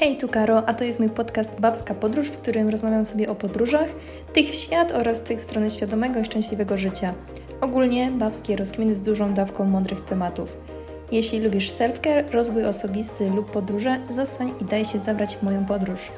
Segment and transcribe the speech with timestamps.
[0.00, 3.34] Hej, tu Karo, a to jest mój podcast Babska Podróż, w którym rozmawiam sobie o
[3.34, 3.88] podróżach,
[4.32, 7.14] tych w świat oraz tych w stronę świadomego i szczęśliwego życia.
[7.60, 10.56] Ogólnie babskie rozkminy z dużą dawką mądrych tematów.
[11.12, 16.12] Jeśli lubisz self-care, rozwój osobisty lub podróże, zostań i daj się zabrać w moją podróż.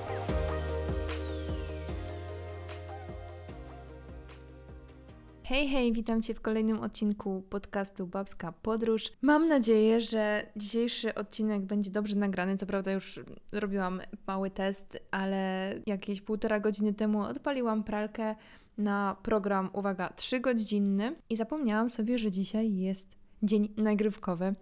[5.50, 9.12] Hej, hej, witam Cię w kolejnym odcinku podcastu Babska Podróż.
[9.22, 12.56] Mam nadzieję, że dzisiejszy odcinek będzie dobrze nagrany.
[12.56, 13.20] Co prawda, już
[13.52, 18.34] robiłam mały test, ale jakieś półtora godziny temu odpaliłam pralkę
[18.78, 24.52] na program, uwaga, 3-godzinny i zapomniałam sobie, że dzisiaj jest dzień nagrywkowy,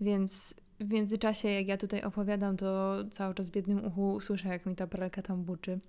[0.00, 4.66] więc w międzyczasie, jak ja tutaj opowiadam, to cały czas w jednym uchu słyszę, jak
[4.66, 5.80] mi ta pralka tam buczy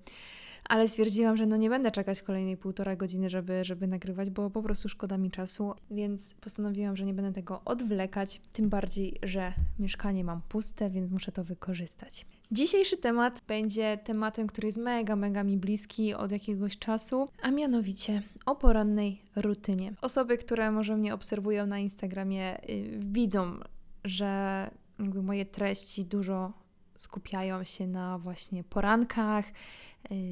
[0.70, 4.64] ale stwierdziłam, że no nie będę czekać kolejnej półtora godziny, żeby, żeby nagrywać, bo po
[4.64, 10.24] prostu szkoda mi czasu, więc postanowiłam, że nie będę tego odwlekać, tym bardziej, że mieszkanie
[10.24, 12.26] mam puste, więc muszę to wykorzystać.
[12.52, 18.22] Dzisiejszy temat będzie tematem, który jest mega, mega mi bliski od jakiegoś czasu, a mianowicie
[18.46, 19.94] o porannej rutynie.
[20.02, 23.60] Osoby, które może mnie obserwują na Instagramie, yy, widzą,
[24.04, 26.54] że jakby moje treści dużo
[26.96, 29.46] skupiają się na właśnie porankach,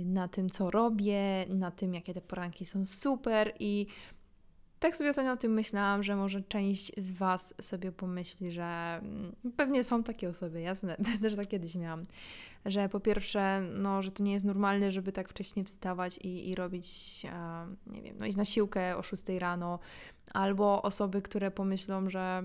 [0.06, 3.88] na tym, co robię, na tym, jakie te poranki są super i
[4.84, 9.36] tak sobie ostatnio o tym myślałam, że może część z Was sobie pomyśli, że mm,
[9.58, 12.06] pewnie są takie osoby, jasne, też tak kiedyś miałam,
[12.66, 16.56] że po pierwsze, no, że to nie jest normalne, żeby tak wcześnie wstawać i, i
[16.56, 17.24] robić,
[17.88, 19.80] nie wiem, no iść na siłkę o 6 rano,
[20.34, 22.44] albo osoby, które pomyślą, że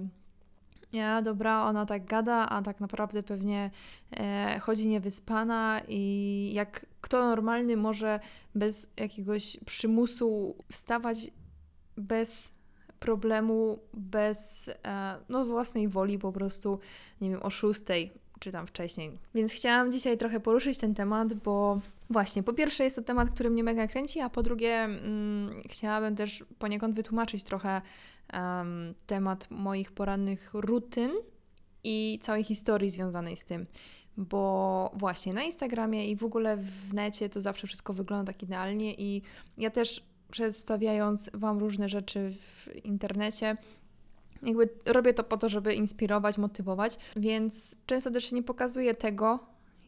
[0.93, 3.71] ja, dobra, ona tak gada, a tak naprawdę pewnie
[4.17, 8.21] e, chodzi niewyspana i jak kto normalny może
[8.55, 11.31] bez jakiegoś przymusu wstawać
[11.97, 12.53] bez
[13.01, 16.79] problemu, bez e, no, własnej woli po prostu,
[17.21, 19.19] nie wiem, o szóstej czy tam wcześniej.
[19.35, 23.51] Więc chciałam dzisiaj trochę poruszyć ten temat, bo właśnie, po pierwsze jest to temat, który
[23.51, 27.83] mnie mega kręci, a po drugie mm, chciałabym też poniekąd wytłumaczyć trochę
[28.33, 31.11] um, temat moich porannych rutyn
[31.85, 33.67] i całej historii związanej z tym.
[34.17, 38.95] Bo właśnie na Instagramie i w ogóle w necie to zawsze wszystko wygląda tak idealnie,
[38.95, 39.23] i
[39.59, 43.57] ja też przedstawiając Wam różne rzeczy w internecie,
[44.43, 49.39] jakby robię to po to, żeby inspirować, motywować, więc często też nie pokazuję tego,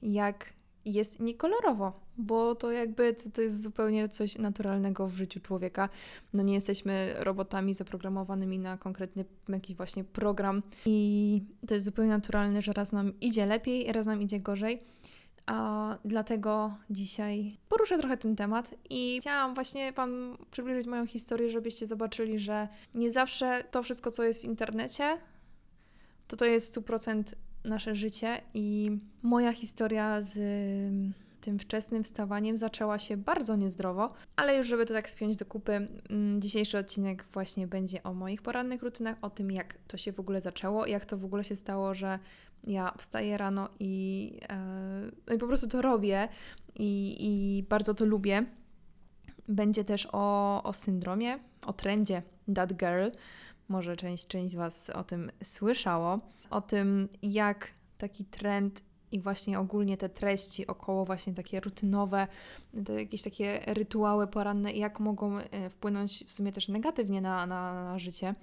[0.02, 0.52] jak
[0.84, 5.88] jest niekolorowo, bo to jakby to, to, jest zupełnie coś naturalnego w życiu człowieka.
[6.32, 12.62] No nie jesteśmy robotami zaprogramowanymi na konkretny jakiś właśnie program i to jest zupełnie naturalne,
[12.62, 14.82] że raz nam idzie lepiej, raz nam idzie gorzej.
[15.46, 21.86] A dlatego dzisiaj poruszę trochę ten temat i chciałam właśnie Wam przybliżyć moją historię, żebyście
[21.86, 25.18] zobaczyli, że nie zawsze to wszystko, co jest w internecie,
[26.28, 27.22] to to jest 100%
[27.64, 30.38] nasze życie i moja historia z
[31.40, 35.88] tym wczesnym wstawaniem zaczęła się bardzo niezdrowo, ale już żeby to tak spiąć do kupy,
[36.10, 40.20] mm, dzisiejszy odcinek właśnie będzie o moich porannych rutynach, o tym jak to się w
[40.20, 42.18] ogóle zaczęło, jak to w ogóle się stało, że
[42.66, 44.56] ja wstaję rano i, e,
[45.26, 46.28] no i po prostu to robię
[46.76, 48.44] i, i bardzo to lubię.
[49.48, 52.22] Będzie też o, o syndromie, o trendzie
[52.54, 53.08] That Girl.
[53.70, 56.18] Może część, część z Was o tym słyszało.
[56.50, 58.82] O tym, jak taki trend
[59.12, 62.26] i właśnie ogólnie te treści około właśnie takie rutynowe,
[62.84, 67.84] te jakieś takie rytuały poranne, jak mogą e, wpłynąć w sumie też negatywnie na, na,
[67.84, 68.34] na życie.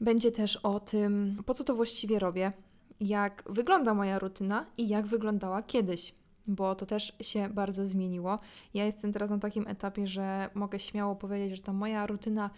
[0.00, 2.52] Będzie też o tym, po co to właściwie robię,
[3.00, 6.14] jak wygląda moja rutyna i jak wyglądała kiedyś,
[6.46, 8.38] bo to też się bardzo zmieniło.
[8.74, 12.50] Ja jestem teraz na takim etapie, że mogę śmiało powiedzieć, że ta moja rutyna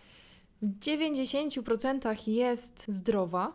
[0.62, 3.52] w 90% jest zdrowa.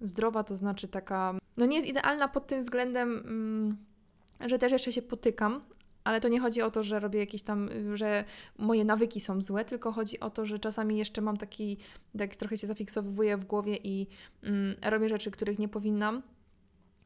[0.00, 3.76] Zdrowa to znaczy taka, no nie jest idealna pod tym względem, mm,
[4.40, 5.60] że też jeszcze się potykam,
[6.04, 8.24] ale to nie chodzi o to, że robię jakieś tam, że
[8.58, 11.76] moje nawyki są złe, tylko chodzi o to, że czasami jeszcze mam taki,
[12.18, 14.06] tak trochę się zafiksowuję w głowie i
[14.42, 16.22] mm, robię rzeczy, których nie powinnam.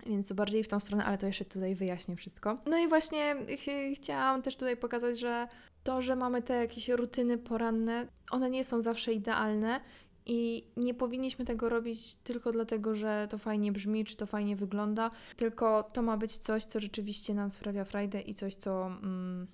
[0.09, 2.57] Więc bardziej w tą stronę, ale to jeszcze tutaj wyjaśnię wszystko.
[2.67, 5.49] No i właśnie ch chciałam też tutaj pokazać, że
[5.85, 9.81] to, że mamy te jakieś rutyny poranne, one nie są zawsze idealne
[10.27, 15.11] i nie powinniśmy tego robić tylko dlatego, że to fajnie brzmi, czy to fajnie wygląda,
[15.37, 19.47] tylko to ma być coś, co rzeczywiście nam sprawia frajdę i coś, co mm,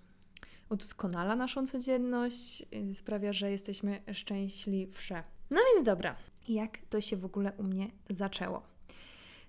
[0.71, 5.23] udoskonala naszą codzienność, y, sprawia, że jesteśmy szczęśliwsze.
[5.51, 6.17] No więc dobra,
[6.49, 8.74] jak to się w ogóle u mnie zaczęło?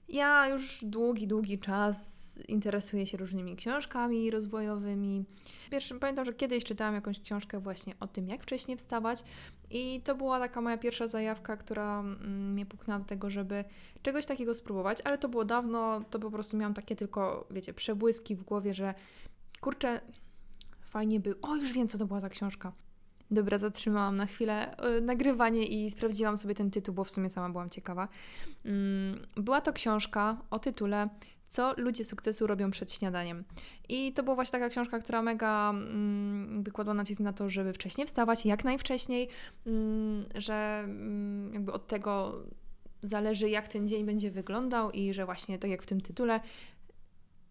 [0.09, 5.25] Ja już długi, długi czas interesuję się różnymi książkami rozwojowymi.
[5.71, 9.23] Pierwszy, pamiętam, że kiedyś czytałam jakąś książkę właśnie o tym, jak wcześniej wstawać,
[9.71, 13.63] i to była taka moja pierwsza zajawka, która mm, mnie puknęła do tego, żeby
[14.01, 18.35] czegoś takiego spróbować, ale to było dawno, to po prostu miałam takie tylko, wiecie, przebłyski
[18.35, 18.93] w głowie, że
[19.61, 20.01] kurczę,
[20.81, 21.41] fajnie by.
[21.41, 22.71] O, już wiem, co to była ta książka.
[23.31, 27.49] Dobra, zatrzymałam na chwilę y, nagrywanie i sprawdziłam sobie ten tytuł, bo w sumie sama
[27.49, 28.07] byłam ciekawa.
[28.65, 31.09] Mm, była to książka o tytule
[31.47, 33.43] Co ludzie sukcesu robią przed śniadaniem.
[33.89, 38.07] I to była właśnie taka książka, która mega mm, wykładła nacisk na to, żeby wcześniej
[38.07, 39.29] wstawać, jak najwcześniej,
[39.65, 42.43] mm, że mm, jakby od tego
[43.03, 46.39] zależy, jak ten dzień będzie wyglądał i że właśnie tak jak w tym tytule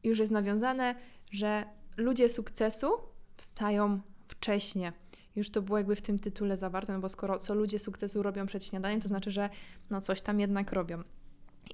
[0.05, 0.95] już jest nawiązane,
[1.31, 1.65] że
[1.97, 2.89] ludzie sukcesu
[3.37, 4.93] wstają wcześnie.
[5.37, 8.47] Już to było jakby w tym tytule zawarte, no bo skoro co ludzie sukcesu robią
[8.47, 9.51] przed śniadaniem, to znaczy, że
[9.91, 11.03] no coś tam jednak robią.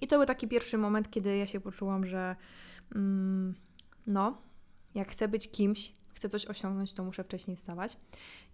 [0.01, 2.37] I to był taki pierwszy moment, kiedy ja się poczułam, że
[2.95, 3.55] mm,
[4.07, 4.43] no,
[4.95, 7.97] jak chcę być kimś, chcę coś osiągnąć, to muszę wcześniej wstawać.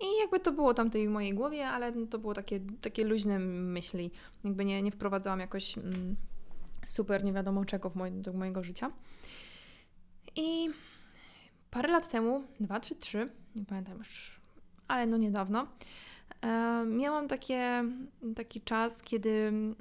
[0.00, 4.10] I jakby to było tam w mojej głowie, ale to było takie, takie luźne myśli.
[4.44, 6.16] Jakby nie, nie wprowadzałam jakoś mm,
[6.86, 8.90] super nie wiadomo czego w do mojego życia.
[10.36, 10.68] I
[11.70, 14.40] parę lat temu, dwa czy trzy, nie pamiętam już,
[14.88, 15.66] ale no niedawno,
[16.42, 17.82] e, miałam takie,
[18.36, 19.30] taki czas, kiedy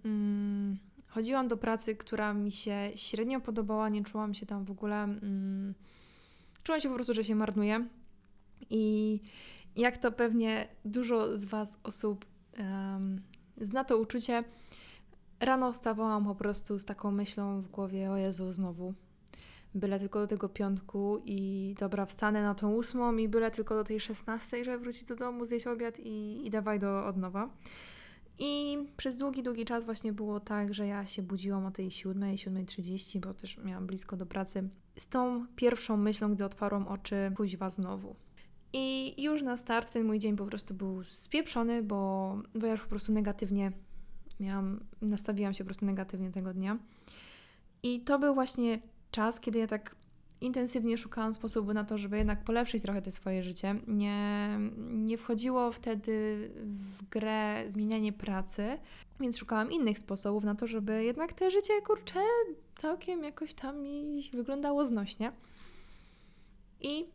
[0.06, 5.04] mm, chodziłam do pracy, która mi się średnio podobała, nie czułam się tam w ogóle,
[5.04, 5.74] mm,
[6.63, 7.88] czułam się po prostu, że się marnuje.
[8.69, 9.19] I
[9.75, 12.25] jak to pewnie dużo z Was osób
[12.60, 13.22] um,
[13.62, 14.44] zna to uczucie,
[15.40, 18.94] rano wstawałam po prostu z taką myślą w głowie, o Jezu, znowu,
[19.75, 23.83] byle tylko do tego piątku i dobra, wstanę na tą ósmą i byle tylko do
[23.83, 27.50] tej szesnastej, żeby wrócić do domu, zjeść obiad i, i dawaj do od nowa.
[28.39, 32.38] I przez długi, długi czas właśnie było tak, że ja się budziłam o tej siódmej,
[32.38, 37.31] siódmej trzydzieści, bo też miałam blisko do pracy, z tą pierwszą myślą, gdy otwarłam oczy,
[37.38, 38.16] kuźwa znowu.
[38.74, 42.81] I już na start ten mój dzień po prostu był spieprzony, bo, bo ja już
[42.81, 43.72] po prostu negatywnie
[44.39, 46.77] miałam, nastawiłam się po prostu negatywnie tego dnia.
[47.83, 48.80] I to był właśnie
[49.16, 49.96] czas, kiedy ja tak
[50.42, 53.76] intensywnie szukałam sposobu na to, żeby jednak polepszyć trochę te swoje życie.
[53.88, 58.78] Nie, nie wchodziło wtedy w grę zmienianie pracy,
[59.20, 62.20] więc szukałam innych sposobów na to, żeby jednak te życie, kurcze,
[62.78, 65.32] całkiem jakoś tam mi wyglądało znośnie.
[66.82, 67.06] I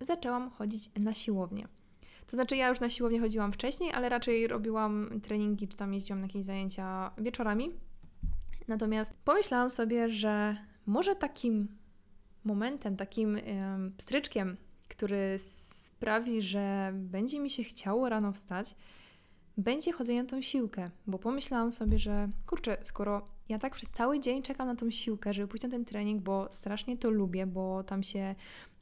[0.00, 1.68] zaczęłam chodzić na siłownię.
[2.26, 6.20] To znaczy, ja już na siłownię chodziłam wcześniej, ale raczej robiłam treningi, czy tam jeździłam
[6.20, 7.70] na jakieś zajęcia wieczorami.
[8.68, 10.56] Natomiast pomyślałam sobie, że
[10.90, 11.68] może takim
[12.44, 13.38] momentem, takim
[13.96, 14.56] pstryczkiem,
[14.88, 18.76] który sprawi, że będzie mi się chciało rano wstać,
[19.56, 24.20] będzie chodzenie na tą siłkę, bo pomyślałam sobie, że kurczę, skoro ja tak przez cały
[24.20, 27.84] dzień czekam na tą siłkę, żeby pójść na ten trening, bo strasznie to lubię, bo
[27.84, 28.34] tam się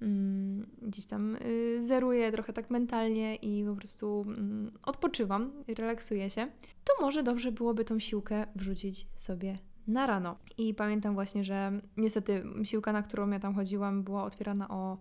[0.02, 6.44] mm, gdzieś tam y, zeruję trochę tak mentalnie i po prostu mm, odpoczywam, relaksuję się,
[6.84, 9.54] to może dobrze byłoby tą siłkę wrzucić sobie
[9.88, 10.36] na rano.
[10.58, 14.98] I pamiętam właśnie, że niestety siłka, na którą ja tam chodziłam, była otwierana o,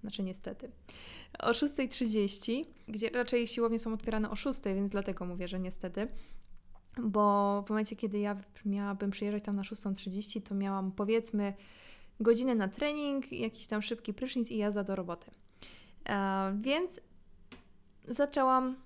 [0.00, 0.70] znaczy niestety,
[1.38, 6.08] o 6.30, gdzie raczej siłownie są otwierane o 6, więc dlatego mówię, że niestety.
[7.02, 11.54] Bo w momencie, kiedy ja miałabym przyjeżdżać tam na 6.30, to miałam powiedzmy
[12.20, 15.30] godzinę na trening, jakiś tam szybki prysznic i jazda do roboty.
[16.08, 17.00] E, więc
[18.04, 18.76] zaczęłam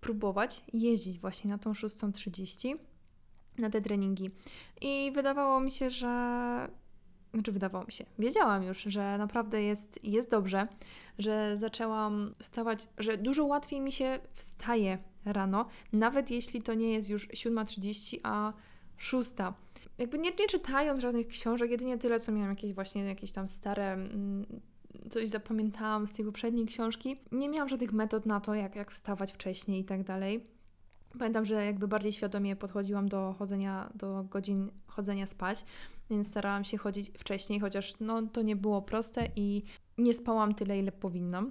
[0.00, 2.76] próbować jeździć właśnie na tą 6.30
[3.58, 4.30] na te treningi.
[4.80, 6.68] I wydawało mi się, że.
[7.34, 10.68] Znaczy, wydawało mi się, wiedziałam już, że naprawdę jest, jest dobrze,
[11.18, 17.10] że zaczęłam wstawać, że dużo łatwiej mi się wstaje rano, nawet jeśli to nie jest
[17.10, 18.52] już 7.30, a
[18.96, 19.30] 6.
[19.98, 23.92] Jakby nie, nie czytając żadnych książek, jedynie tyle, co miałam jakieś właśnie jakieś tam stare
[23.92, 24.46] mm,
[25.10, 27.16] coś zapamiętałam z tej poprzedniej książki.
[27.32, 30.44] Nie miałam żadnych metod na to, jak, jak wstawać wcześniej i tak dalej.
[31.18, 35.64] Pamiętam, że jakby bardziej świadomie podchodziłam do chodzenia, do godzin chodzenia spać,
[36.10, 39.62] więc starałam się chodzić wcześniej, chociaż no, to nie było proste i
[39.98, 41.50] nie spałam tyle, ile powinnam.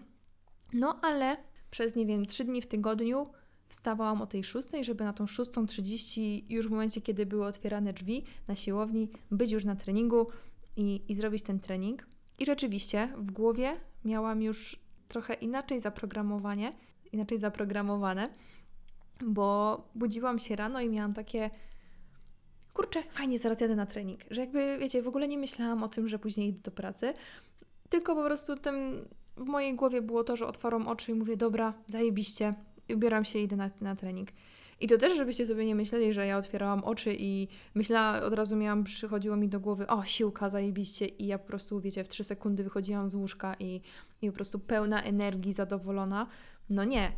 [0.73, 1.37] No ale
[1.71, 3.27] przez, nie wiem, trzy dni w tygodniu
[3.67, 8.23] wstawałam o tej szóstej, żeby na tą 6.30 już w momencie, kiedy były otwierane drzwi
[8.47, 10.27] na siłowni, być już na treningu
[10.75, 12.07] i, i zrobić ten trening.
[12.39, 13.71] I rzeczywiście w głowie
[14.05, 16.71] miałam już trochę inaczej zaprogramowanie,
[17.11, 18.29] inaczej zaprogramowane,
[19.21, 21.49] bo budziłam się rano i miałam takie
[22.73, 24.21] kurczę, fajnie, zaraz jadę na trening.
[24.29, 27.13] Że jakby, wiecie, w ogóle nie myślałam o tym, że później idę do pracy,
[27.89, 31.73] tylko po prostu tym w mojej głowie było to, że otworzą oczy i mówię, dobra,
[31.87, 32.53] zajebiście,
[32.93, 34.29] ubieram się i idę na, na trening.
[34.79, 38.55] I to też, żebyście sobie nie myśleli, że ja otwierałam oczy i myślała, od razu
[38.55, 41.05] miałam, przychodziło mi do głowy, o, siłka, zajebiście.
[41.05, 43.81] I ja po prostu, wiecie, w trzy sekundy wychodziłam z łóżka i,
[44.21, 46.27] i po prostu pełna energii, zadowolona.
[46.69, 47.11] No nie.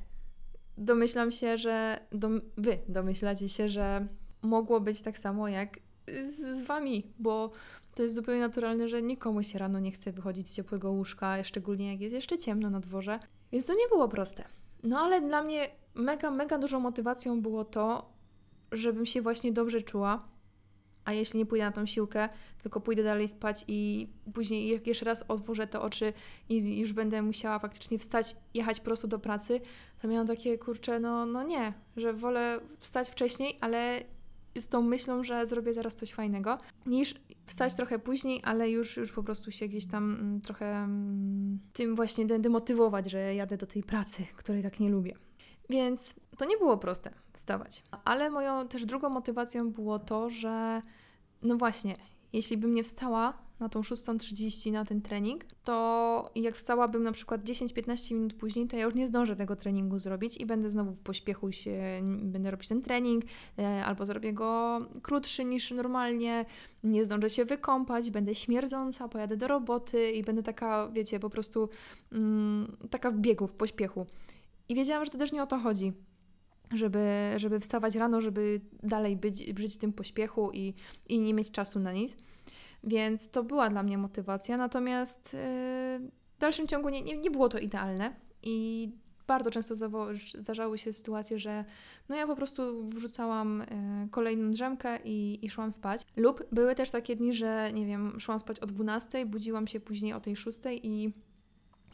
[0.78, 4.08] Domyślam się, że dom, wy domyślacie się, że
[4.42, 7.52] mogło być tak samo jak z, z wami, bo
[7.96, 11.92] to jest zupełnie naturalne, że nikomu się rano nie chce wychodzić z ciepłego łóżka, szczególnie
[11.92, 13.20] jak jest jeszcze ciemno na dworze.
[13.52, 14.44] Więc to nie było proste.
[14.84, 18.14] No ale dla mnie mega, mega dużą motywacją było to,
[18.72, 20.28] żebym się właśnie dobrze czuła.
[21.06, 22.30] A jeśli nie pójdę na tą siłkę,
[22.62, 26.14] tylko pójdę dalej spać i później jak jeszcze raz otworzę te oczy
[26.50, 29.62] i już będę musiała faktycznie wstać, jechać prosto do pracy,
[30.02, 34.04] to miałam takie kurcze, no, no nie, że wolę wstać wcześniej, ale
[34.60, 39.12] z tą myślą, że zrobię zaraz coś fajnego, niż wstać trochę później, ale już, już
[39.12, 43.84] po prostu się gdzieś tam mm, trochę mm, tym właśnie demotywować, że jadę do tej
[43.84, 45.16] pracy, której tak nie lubię.
[45.70, 47.84] Więc to nie było proste wstawać.
[48.06, 50.82] Ale moją też drugą motywacją było to, że
[51.42, 51.96] no właśnie,
[52.34, 57.44] jeśli bym nie wstała na tą 6.30 na ten trening, to jak wstałabym na przykład
[57.44, 61.00] 10-15 minut później, to ja już nie zdążę tego treningu zrobić i będę znowu w
[61.00, 63.24] pośpiechu się, będę robić ten trening,
[63.60, 66.46] e, albo zrobię go krótszy niż normalnie,
[66.84, 71.70] nie zdążę się wykąpać, będę śmierdząca, pojadę do roboty i będę taka, wiecie, po prostu
[72.12, 74.06] mm, taka w biegu, w pośpiechu.
[74.70, 75.94] I wiedziałam, że to też nie o to chodzi
[76.74, 80.74] żeby, żeby wstawać rano, żeby dalej być, żyć w tym pośpiechu i,
[81.10, 82.18] i nie mieć czasu na nic.
[82.84, 85.40] Więc to była dla mnie motywacja, natomiast yy,
[86.36, 88.90] w dalszym ciągu nie, nie, nie było to idealne i
[89.28, 89.76] bardzo często
[90.40, 91.66] zdarzały się sytuacje, że
[92.10, 93.66] no ja po prostu wrzucałam y,
[94.12, 96.02] kolejną drzemkę i, i szłam spać.
[96.16, 100.14] Lub były też takie dni, że nie wiem, szłam spać o 12, budziłam się później
[100.14, 101.14] o tej 6 i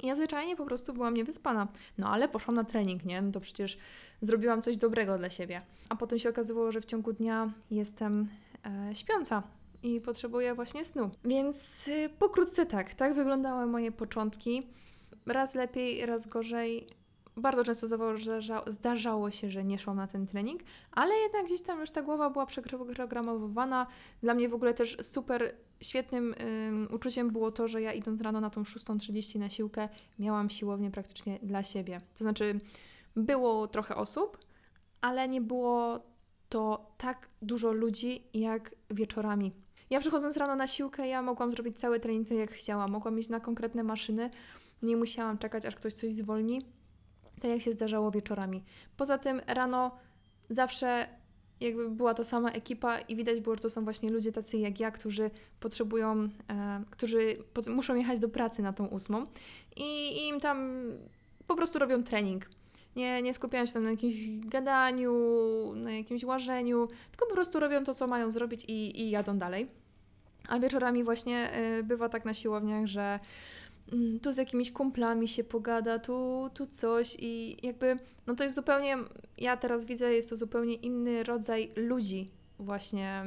[0.04, 1.68] ja zwyczajnie po prostu byłam niewyspana.
[1.98, 3.22] No ale poszłam na trening, nie?
[3.22, 3.78] No to przecież
[4.22, 5.62] zrobiłam coś dobrego dla siebie.
[5.90, 8.28] A potem się okazywało, że w ciągu dnia jestem
[8.66, 9.44] e, śpiąca
[9.84, 11.10] i potrzebuję właśnie snu.
[11.26, 14.68] Więc y, pokrótce tak, tak wyglądały moje początki.
[15.26, 16.88] Raz lepiej, raz gorzej.
[17.38, 17.88] Bardzo często
[18.68, 22.30] zdarzało się, że nie szłam na ten trening, ale jednak gdzieś tam już ta głowa
[22.30, 23.88] była przeprogramowana.
[24.24, 26.36] Dla mnie w ogóle też super świetnym
[26.94, 31.40] uczuciem było to, że ja idąc rano na tą 6.30 na siłkę, miałam siłownię praktycznie
[31.44, 32.02] dla siebie.
[32.18, 32.58] To znaczy,
[33.16, 34.38] było trochę osób,
[35.02, 36.00] ale nie było
[36.50, 39.52] to tak dużo ludzi jak wieczorami.
[39.90, 42.92] Ja przychodząc rano na siłkę, ja mogłam zrobić cały trening jak chciałam.
[42.92, 44.30] Mogłam iść na konkretne maszyny,
[44.82, 46.62] nie musiałam czekać, aż ktoś coś zwolni,
[47.42, 48.64] tak jak się zdarzało wieczorami.
[48.98, 49.98] Poza tym rano
[50.50, 51.08] zawsze
[51.62, 54.80] jakby była ta sama ekipa i widać było, że to są właśnie ludzie tacy jak
[54.80, 57.38] ja, którzy potrzebują, e, którzy
[57.68, 59.24] muszą jechać do pracy na tą ósmą
[59.76, 60.84] i, i im tam
[61.48, 62.50] po prostu robią trening.
[62.96, 65.14] Nie, nie skupiają się tam na jakimś gadaniu,
[65.76, 69.68] na jakimś łażeniu, tylko po prostu robią to, co mają zrobić i, i jadą dalej.
[70.48, 73.20] A wieczorami właśnie y, bywa tak na siłowniach, że
[74.22, 77.98] tu z jakimiś kumplami się pogada, tu, tu coś i jakby,
[78.28, 78.98] no to jest zupełnie,
[79.38, 83.24] ja teraz widzę, jest to zupełnie inny rodzaj ludzi właśnie,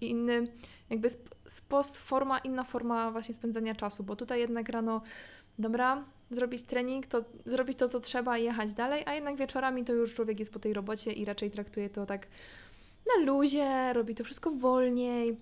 [0.00, 0.46] y, inny
[0.90, 1.08] jakby
[1.56, 5.02] sp forma, inna forma właśnie spędzania czasu, bo tutaj jednak rano,
[5.58, 9.92] dobra, zrobić trening, to zrobić to, co trzeba i jechać dalej, a jednak wieczorami to
[9.92, 12.26] już człowiek jest po tej robocie i raczej traktuje to tak
[13.06, 15.36] na luzie, robi to wszystko wolniej,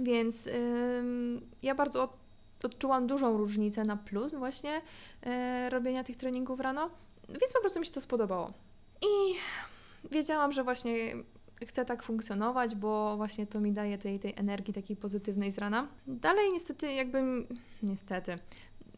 [0.00, 2.21] więc ym, ja bardzo
[2.64, 4.80] od, odczułam dużą różnicę na plus właśnie
[5.26, 6.90] yy, robienia tych treningów rano,
[7.28, 8.52] więc po prostu mi się to spodobało.
[9.02, 9.34] I
[10.10, 11.14] wiedziałam, że właśnie
[11.66, 15.88] chcę tak funkcjonować, bo właśnie to mi daje tej, tej energii takiej pozytywnej z rana.
[16.06, 17.46] Dalej niestety jakbym,
[17.82, 18.38] niestety,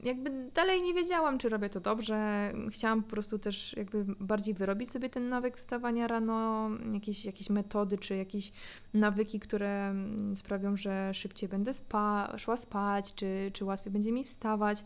[0.04, 2.52] jakby dalej nie wiedziałam, czy robię to dobrze.
[2.70, 7.98] Chciałam po prostu też jakby bardziej wyrobić sobie ten nawyk wstawania rano, jakieś, jakieś metody,
[7.98, 8.52] czy jakieś
[8.94, 9.94] nawyki, które
[10.34, 14.84] sprawią, że szybciej będę spa szła spać, czy, czy łatwiej będzie mi wstawać.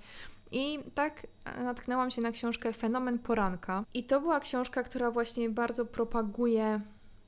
[0.52, 1.26] I tak
[1.64, 3.84] natknęłam się na książkę Fenomen Poranka.
[3.94, 6.80] I to była książka, która właśnie bardzo propaguje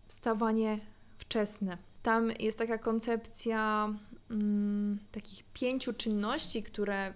[0.06, 0.78] wstawanie
[1.18, 1.78] wczesne.
[2.02, 3.88] Tam jest taka koncepcja
[4.30, 7.14] mm, takich pięciu czynności, które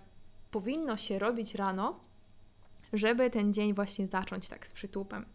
[0.54, 2.00] powinno się robić rano,
[2.92, 5.26] żeby ten dzień właśnie zacząć tak z przytupem.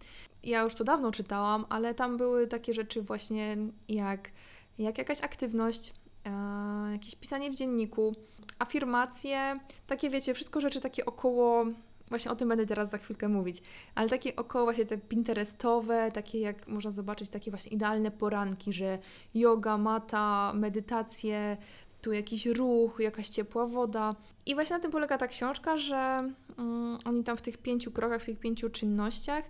[0.43, 3.57] Ja już to dawno czytałam, ale tam były takie rzeczy właśnie
[3.89, 4.31] jak,
[4.77, 5.93] jak jakaś aktywność,
[6.25, 8.15] e, jakieś pisanie w dzienniku,
[8.59, 9.53] afirmacje,
[9.87, 11.65] takie wiecie, wszystko rzeczy takie około
[12.09, 13.61] Właśnie o tym będę teraz za chwilkę mówić.
[13.95, 18.99] Ale takie około właśnie te pinterestowe, takie jak można zobaczyć, takie właśnie idealne poranki, że
[19.33, 21.57] yoga, mata, medytacje,
[22.01, 24.15] tu jakiś ruch, jakaś ciepła woda.
[24.45, 28.21] I właśnie na tym polega ta książka, że um, oni tam w tych pięciu krokach,
[28.21, 29.43] w tych pięciu czynnościach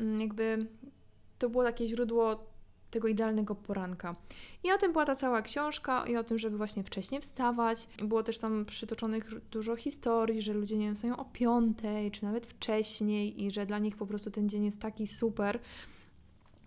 [0.00, 0.66] um, jakby
[1.38, 2.46] to było takie źródło
[2.90, 4.16] tego idealnego poranka.
[4.64, 7.88] I o tym była ta cała książka i o tym, żeby właśnie wcześniej wstawać.
[7.98, 12.46] Było też tam przytoczonych dużo historii, że ludzie nie wiem, wstają o piątej, czy nawet
[12.46, 15.58] wcześniej i że dla nich po prostu ten dzień jest taki super,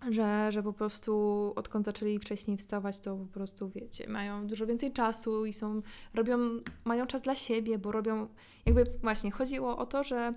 [0.08, 1.12] że, że po prostu
[1.56, 5.82] odkąd zaczęli wcześniej wstawać, to po prostu wiecie, mają dużo więcej czasu i są,
[6.14, 6.38] robią,
[6.84, 8.28] mają czas dla siebie, bo robią,
[8.66, 10.34] jakby właśnie chodziło o to, że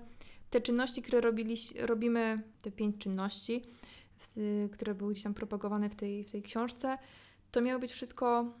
[0.50, 3.62] te czynności, które robili, robimy, te pięć czynności,
[4.72, 6.98] które były gdzieś tam propagowane w tej, w tej książce,
[7.50, 8.52] to miały być wszystko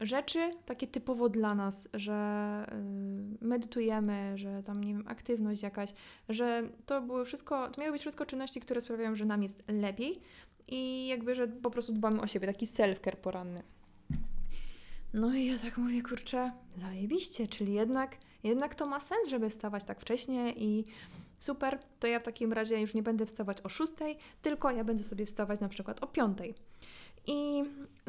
[0.00, 2.66] rzeczy takie typowo dla nas, że
[3.42, 5.90] y, medytujemy, że tam, nie wiem, aktywność jakaś,
[6.28, 10.20] że to były wszystko, to miały być wszystko czynności, które sprawiają, że nam jest lepiej
[10.68, 13.62] i jakby, że po prostu dbamy o siebie, taki self-care poranny.
[15.14, 19.84] No i ja tak mówię, kurczę, zajebiście, czyli jednak, jednak to ma sens, żeby wstawać
[19.84, 20.84] tak wcześnie i
[21.38, 23.92] super, to ja w takim razie już nie będę wstawać o 6,
[24.42, 26.38] tylko ja będę sobie wstawać na przykład o 5.
[27.26, 27.64] I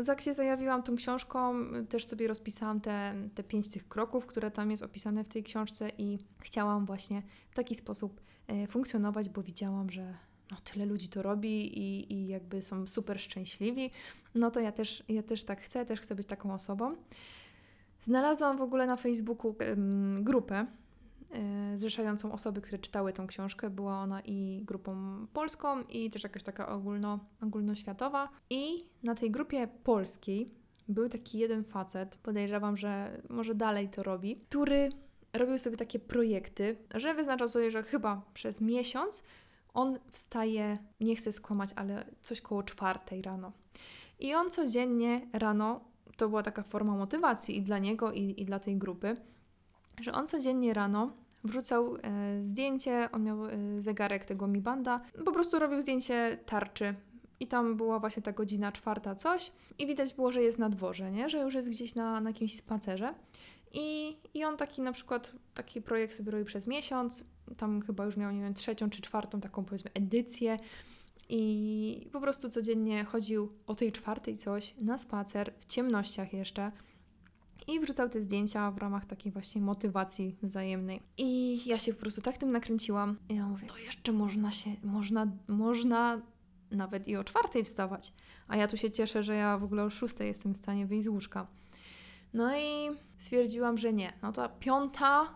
[0.08, 1.54] jak się zajawiłam tą książką,
[1.90, 5.90] też sobie rozpisałam te, te pięć tych kroków, które tam jest opisane w tej książce
[5.98, 10.14] i chciałam właśnie w taki sposób e, funkcjonować, bo widziałam, że
[10.52, 13.92] no, tyle ludzi to robi i, i jakby są super szczęśliwi,
[14.36, 16.90] no to ja też, ja też tak chcę, też chcę być taką osobą.
[18.02, 19.56] Znalazłam w ogóle na Facebooku
[20.22, 20.66] grupę,
[21.76, 23.70] zrzeszającą osoby, które czytały tą książkę.
[23.70, 28.30] Była ona i grupą polską, i też jakaś taka ogólno, ogólnoświatowa.
[28.50, 30.50] I na tej grupie polskiej
[30.88, 34.90] był taki jeden facet, podejrzewam, że może dalej to robi, który
[35.34, 39.24] robił sobie takie projekty, że wyznaczał sobie, że chyba przez miesiąc
[39.74, 43.52] on wstaje, nie chcę skłamać, ale coś koło czwartej rano.
[44.20, 45.82] I on codziennie rano,
[46.18, 49.16] to była taka forma motywacji i dla niego, i, i dla tej grupy,
[50.02, 51.12] że on codziennie rano
[51.46, 56.96] wrzucał e, zdjęcie, on miał e, zegarek tego Mi Banda, po prostu robił zdjęcie tarczy.
[57.40, 59.52] I tam była właśnie ta godzina czwarta coś.
[59.80, 61.30] I widać było, że jest na dworze, nie?
[61.30, 63.14] że już jest gdzieś na, na jakimś spacerze.
[63.74, 67.24] I, I on taki na przykład, taki projekt sobie robił przez miesiąc,
[67.58, 70.58] tam chyba już miał, nie wiem, trzecią czy czwartą taką powiedzmy edycję.
[71.30, 76.72] I po prostu codziennie chodził o tej czwartej coś na spacer, w ciemnościach jeszcze,
[77.68, 81.02] i wrzucał te zdjęcia w ramach takiej właśnie motywacji wzajemnej.
[81.18, 83.18] I ja się po prostu tak tym nakręciłam.
[83.30, 86.22] I ja mówię, to jeszcze można się, można, można
[86.72, 88.14] nawet i o czwartej wstawać.
[88.48, 91.04] A ja tu się cieszę, że ja w ogóle o szóstej jestem w stanie wyjść
[91.06, 91.48] z łóżka.
[92.34, 94.14] No i stwierdziłam, że nie.
[94.22, 95.36] No to piąta,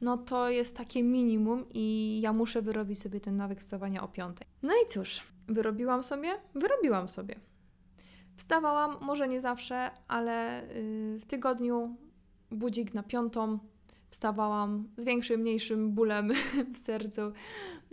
[0.00, 4.46] no to jest takie minimum i ja muszę wyrobić sobie ten nawyk wstawania o piątej.
[4.62, 6.40] No i cóż, wyrobiłam sobie?
[6.54, 7.36] Wyrobiłam sobie.
[8.36, 11.96] Wstawałam, może nie zawsze, ale y, w tygodniu
[12.50, 13.58] budzik na piątą
[14.10, 16.32] wstawałam z większym, mniejszym bólem
[16.74, 17.20] w sercu,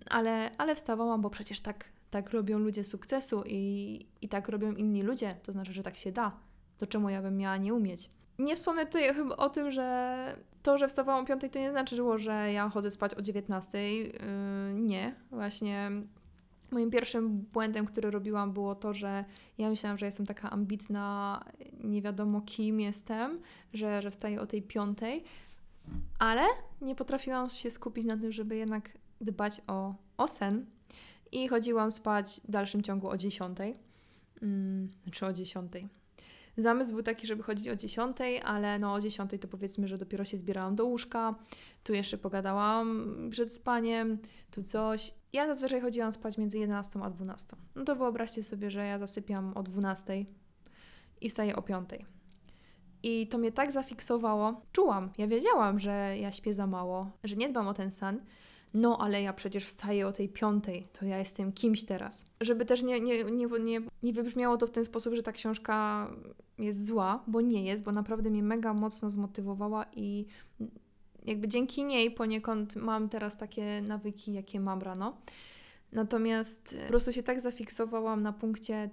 [0.10, 5.04] ale, ale wstawałam, bo przecież tak, tak robią ludzie sukcesu i, i tak robią inni
[5.04, 6.32] ludzie, to znaczy, że tak się da.
[6.78, 8.10] To czemu ja bym miała nie umieć?
[8.40, 12.18] Nie wspomnę tutaj chyba o tym, że to, że wstawałam o 5 to nie znaczyło,
[12.18, 13.98] że ja chodzę spać o 19.
[13.98, 14.14] Yy,
[14.76, 15.92] nie, właśnie
[16.74, 19.26] Moim pierwszym błędem, który robiłam, było to, że
[19.58, 21.44] ja myślałam, że jestem taka ambitna,
[21.84, 23.40] nie wiadomo kim jestem,
[23.74, 25.24] że, że wstaję o tej piątej,
[26.20, 26.44] ale
[26.82, 30.66] nie potrafiłam się skupić na tym, żeby jednak dbać o, o sen
[31.32, 33.76] i chodziłam spać w dalszym ciągu o dziesiątej,
[34.40, 36.03] hmm, czy o dziesiątej.
[36.58, 40.26] Zamysł był taki, żeby chodzić o 10, ale no o 10 to powiedzmy, że dopiero
[40.26, 41.36] się zbierałam do łóżka,
[41.84, 44.18] tu jeszcze pogadałam przed spaniem,
[44.52, 45.14] tu coś.
[45.34, 47.48] Ja zazwyczaj chodziłam spać między 11 a 12.
[47.76, 50.26] No to wyobraźcie sobie, że ja zasypiam o 12
[51.22, 51.90] i wstaję o 5.
[53.04, 54.62] I to mnie tak zafiksowało.
[54.72, 58.26] Czułam, ja wiedziałam, że ja śpię za mało, że nie dbam o ten sen,
[58.74, 62.26] no ale ja przecież wstaję o tej piątej, to ja jestem kimś teraz.
[62.42, 66.08] Żeby też nie, nie, nie, nie, nie wybrzmiało to w ten sposób, że ta książka
[66.64, 70.26] jest zła, bo nie jest, bo naprawdę mnie mega mocno zmotywowała i
[71.26, 75.18] jakby dzięki niej poniekąd mam teraz takie nawyki, jakie mam rano.
[75.92, 78.90] Natomiast po prostu się tak zafiksowałam na punkcie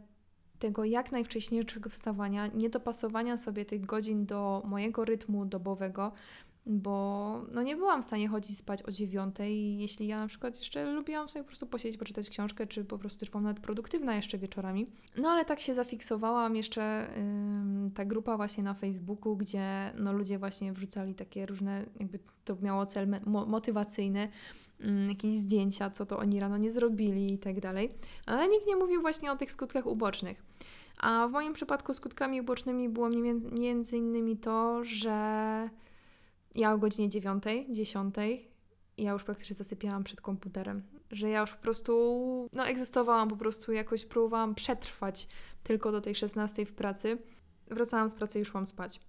[0.58, 6.12] tego jak najwcześniejszego wstawania, nie dopasowania sobie tych godzin do mojego rytmu dobowego,
[6.70, 10.92] bo no nie byłam w stanie chodzić spać o dziewiątej, jeśli ja na przykład jeszcze
[10.92, 14.38] lubiłam sobie po prostu posiedzieć, poczytać książkę, czy po prostu też byłam nawet produktywna jeszcze
[14.38, 14.86] wieczorami.
[15.16, 20.38] No ale tak się zafiksowałam jeszcze ym, ta grupa właśnie na Facebooku, gdzie no ludzie
[20.38, 24.28] właśnie wrzucali takie różne, jakby to miało cel mo motywacyjny,
[25.08, 27.90] jakieś zdjęcia, co to oni rano nie zrobili i tak dalej.
[28.26, 30.42] Ale nikt nie mówił właśnie o tych skutkach ubocznych.
[31.00, 33.08] A w moim przypadku skutkami ubocznymi było
[33.52, 35.68] między innymi to, że
[36.54, 38.14] ja o godzinie 9, 10
[39.00, 40.82] ja już praktycznie zasypiałam przed komputerem.
[41.10, 45.28] że ja już po prostu, no egzystowałam, po prostu jakoś próbowałam przetrwać
[45.62, 47.18] tylko do tej 16 w pracy.
[47.66, 49.00] Wracałam z pracy i szłam spać.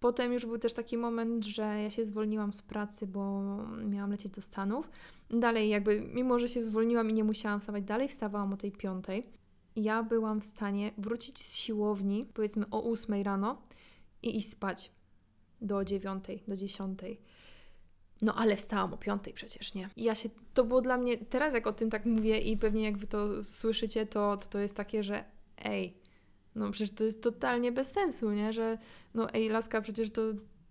[0.00, 3.42] Potem już był też taki moment, że ja się zwolniłam z pracy, bo
[3.84, 4.90] miałam lecieć do Stanów.
[5.30, 9.26] Dalej jakby, mimo że się zwolniłam i nie musiałam wstawać dalej, wstawałam o tej piątej.
[9.76, 13.62] Ja byłam w stanie wrócić z siłowni, powiedzmy o 8 rano
[14.22, 14.99] i iść spać
[15.60, 17.00] do 9, do 10.
[18.22, 19.88] No ale wstałam o 5 przecież, nie?
[19.96, 22.84] I ja się, to było dla mnie, teraz jak o tym tak mówię i pewnie
[22.84, 25.24] jak Wy to słyszycie, to to, to jest takie, że
[25.64, 25.96] ej,
[26.54, 28.52] no przecież to jest totalnie bez sensu, nie?
[28.52, 28.78] Że
[29.14, 30.22] no ej, laska, przecież to,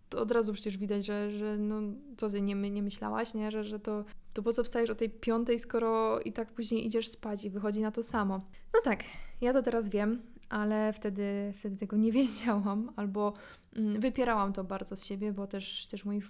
[0.10, 1.82] to od razu przecież widać, że, że no
[2.18, 3.52] co ty nie, nie myślałaś, nie?
[3.52, 7.08] Że, że to, to po co wstajesz o tej piątej, skoro i tak później idziesz
[7.08, 8.42] spać i wychodzi na to samo.
[8.74, 9.04] No tak,
[9.42, 13.34] ja to teraz wiem, ale wtedy, wtedy tego nie wiedziałam, albo
[13.76, 16.22] wypierałam to bardzo z siebie, bo też, też mój,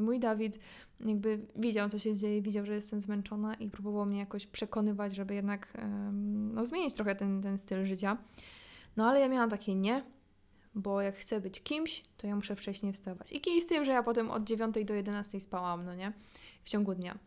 [0.00, 0.58] mój Dawid
[1.00, 5.34] jakby widział, co się dzieje, widział, że jestem zmęczona i próbował mnie jakoś przekonywać, żeby
[5.34, 5.72] jednak
[6.52, 8.18] no, zmienić trochę ten, ten styl życia.
[8.96, 10.04] No ale ja miałam takie nie,
[10.74, 13.32] bo jak chcę być kimś, to ja muszę wcześniej wstawać.
[13.32, 16.12] I kij z tym, że ja potem od 9 do 11 spałam, no nie?
[16.62, 17.18] W ciągu dnia.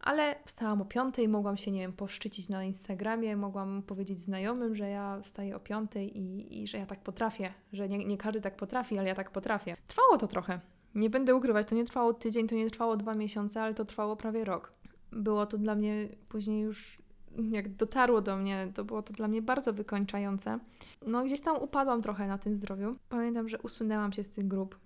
[0.00, 4.88] Ale wstałam o 5, mogłam się, nie wiem, poszczycić na Instagramie, mogłam powiedzieć znajomym, że
[4.88, 8.56] ja wstaję o 5 i, i że ja tak potrafię, że nie, nie każdy tak
[8.56, 9.76] potrafi, ale ja tak potrafię.
[9.86, 10.60] Trwało to trochę.
[10.94, 14.16] Nie będę ukrywać, to nie trwało tydzień, to nie trwało dwa miesiące, ale to trwało
[14.16, 14.72] prawie rok.
[15.12, 17.02] Było to dla mnie później już
[17.50, 20.58] jak dotarło do mnie, to było to dla mnie bardzo wykończające.
[21.06, 22.96] No gdzieś tam upadłam trochę na tym zdrowiu.
[23.08, 24.78] Pamiętam, że usunęłam się z tych grup,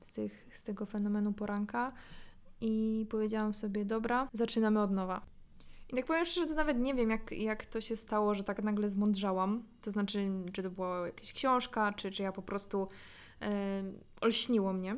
[0.00, 1.92] z, tych, z tego fenomenu poranka
[2.60, 5.26] i powiedziałam sobie, dobra, zaczynamy od nowa.
[5.92, 8.62] I tak powiem szczerze, to nawet nie wiem, jak, jak to się stało, że tak
[8.62, 9.64] nagle zmądrzałam.
[9.82, 12.88] To znaczy, czy to była jakaś książka, czy, czy ja po prostu
[13.40, 13.48] yy,
[14.20, 14.96] olśniło mnie.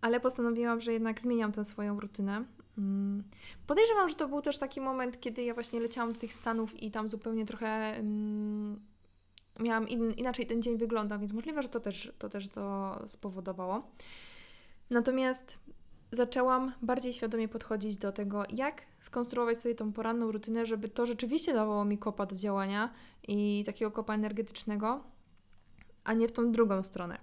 [0.00, 2.44] Ale postanowiłam, że jednak zmieniam tę swoją rutynę
[2.80, 3.24] Mm.
[3.66, 6.90] Podejrzewam, że to był też taki moment, kiedy ja właśnie leciałam do tych Stanów i
[6.90, 8.80] tam zupełnie trochę um,
[9.60, 13.90] miałam in, inaczej ten dzień wyglądał, więc możliwe, że to też, to też to spowodowało.
[14.90, 15.58] Natomiast
[16.12, 21.52] zaczęłam bardziej świadomie podchodzić do tego, jak skonstruować sobie tą poranną rutynę, żeby to rzeczywiście
[21.52, 22.92] dawało mi kopa do działania
[23.28, 25.04] i takiego kopa energetycznego,
[26.04, 27.18] a nie w tą drugą stronę.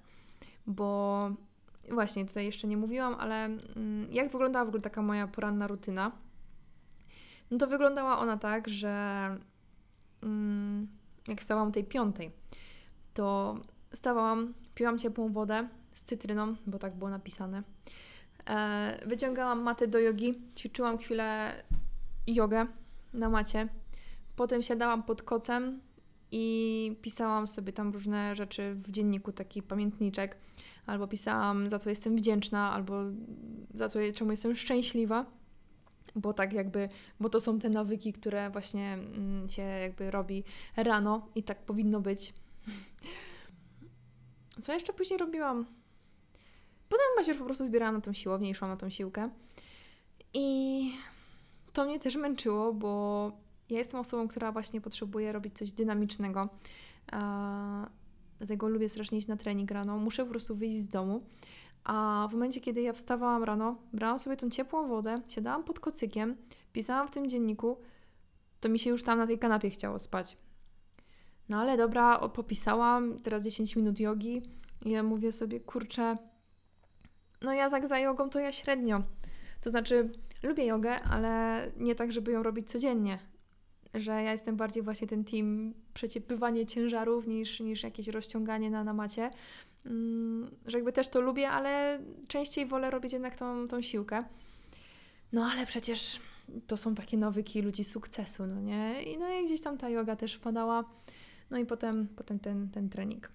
[0.67, 1.29] Bo
[1.89, 6.11] właśnie tutaj jeszcze nie mówiłam, ale mm, jak wyglądała w ogóle taka moja poranna rutyna?
[7.51, 9.37] No to wyglądała ona tak, że
[10.23, 10.87] mm,
[11.27, 12.31] jak stałam tej piątej,
[13.13, 13.55] to
[13.93, 17.63] stawałam, piłam ciepłą wodę z cytryną, bo tak było napisane.
[18.47, 21.55] E, wyciągałam matę do jogi, ćwiczyłam chwilę
[22.27, 22.65] jogę
[23.13, 23.67] na macie.
[24.35, 25.81] Potem siadałam pod kocem
[26.31, 30.37] i pisałam sobie tam różne rzeczy w dzienniku, taki pamiętniczek
[30.85, 33.03] albo pisałam, za co jestem wdzięczna, albo
[33.73, 35.25] za co, czemu jestem szczęśliwa.
[36.15, 40.43] Bo tak jakby, bo to są te nawyki, które właśnie mm, się jakby robi
[40.75, 42.33] rano i tak powinno być.
[44.61, 45.65] Co jeszcze później robiłam?
[46.89, 49.29] Potem chyba już po prostu zbierałam na tą siłownię i szłam na tą siłkę.
[50.33, 50.91] I
[51.73, 53.31] to mnie też męczyło, bo
[53.69, 56.49] ja jestem osobą, która właśnie potrzebuje robić coś dynamicznego.
[58.37, 59.97] Dlatego lubię strasznie iść na trening rano.
[59.97, 61.23] Muszę po prostu wyjść z domu.
[61.83, 66.37] A w momencie, kiedy ja wstawałam rano, brałam sobie tą ciepłą wodę, siadałam pod kocykiem,
[66.73, 67.77] pisałam w tym dzienniku,
[68.59, 70.37] to mi się już tam na tej kanapie chciało spać.
[71.49, 74.41] No ale dobra, popisałam, teraz 10 minut jogi
[74.85, 76.15] i ja mówię sobie, kurczę,
[77.41, 79.03] no ja tak za jogą to ja średnio.
[79.61, 80.09] To znaczy,
[80.43, 83.19] lubię jogę, ale nie tak, żeby ją robić codziennie
[83.93, 88.93] że ja jestem bardziej właśnie ten team przeciepywanie ciężarów niż, niż jakieś rozciąganie na, na
[88.93, 89.29] macie.
[89.85, 94.23] Mm, że jakby też to lubię, ale częściej wolę robić jednak tą, tą siłkę.
[95.33, 96.19] No ale przecież
[96.67, 99.03] to są takie nawyki ludzi sukcesu, no nie?
[99.03, 100.83] I, no i gdzieś tam ta yoga też wpadała.
[101.49, 103.31] No i potem, potem ten, ten trening.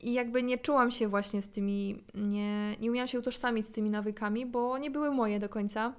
[0.00, 3.90] I jakby nie czułam się właśnie z tymi, nie, nie umiałam się utożsamić z tymi
[3.90, 5.94] nawykami, bo nie były moje do końca.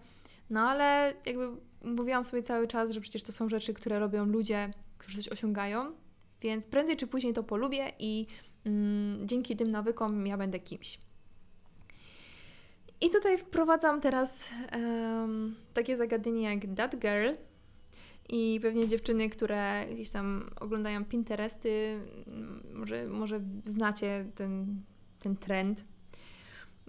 [0.49, 1.47] No ale jakby
[1.83, 5.91] mówiłam sobie cały czas, że przecież to są rzeczy, które robią ludzie, którzy coś osiągają,
[6.41, 8.27] więc prędzej czy później to polubię i
[8.65, 10.99] mm, dzięki tym nawykom ja będę kimś.
[13.01, 17.48] I tutaj wprowadzam teraz um, takie zagadnienie jak That Girl.
[18.29, 21.99] I pewnie dziewczyny, które gdzieś tam oglądają Pinteresty,
[22.73, 24.81] może, może znacie ten,
[25.19, 25.85] ten trend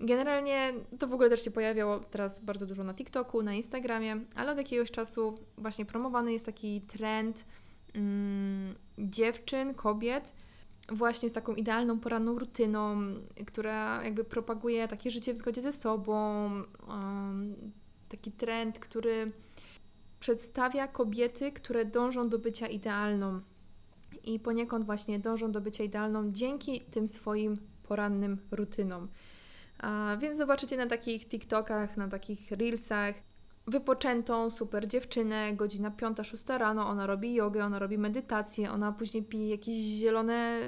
[0.01, 4.53] Generalnie to w ogóle też się pojawiało teraz bardzo dużo na TikToku, na Instagramie, ale
[4.53, 7.47] od jakiegoś czasu właśnie promowany jest taki trend
[7.95, 10.33] mm, dziewczyn, kobiet,
[10.89, 12.97] właśnie z taką idealną poranną rutyną,
[13.47, 16.51] która jakby propaguje takie życie w zgodzie ze sobą.
[16.89, 17.73] Um,
[18.09, 19.33] taki trend, który
[20.21, 23.41] przedstawia kobiety, które dążą do bycia idealną
[24.25, 29.09] i poniekąd właśnie dążą do bycia idealną dzięki tym swoim porannym rutynom.
[29.79, 33.15] A więc zobaczycie na takich TikTokach, na takich Reelsach
[33.71, 39.49] wypoczętą, super dziewczynę, godzina 5-6 rano, ona robi jogę, ona robi medytację, ona później pije
[39.49, 40.61] jakieś zielone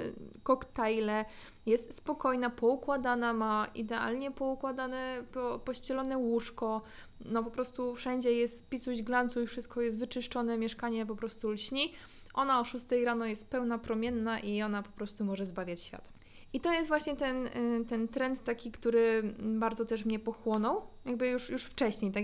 [0.43, 1.25] koktajle,
[1.65, 6.81] jest spokojna, poukładana, ma idealnie poukładane, po, pościelone łóżko,
[7.25, 11.93] no po prostu wszędzie jest pisuś, glancuj, wszystko jest wyczyszczone, mieszkanie po prostu lśni.
[12.33, 16.22] Ona o 6 rano jest pełna, promienna i ona po prostu może zbawiać świat.
[16.53, 21.27] I to jest właśnie ten, y, ten trend taki, który bardzo też mnie pochłonął, jakby
[21.27, 22.23] już, już wcześniej, tak?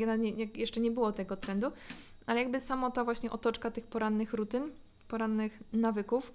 [0.55, 1.71] Jeszcze nie było tego trendu,
[2.25, 4.71] ale jakby samo ta właśnie otoczka tych porannych rutyn,
[5.07, 6.33] porannych nawyków.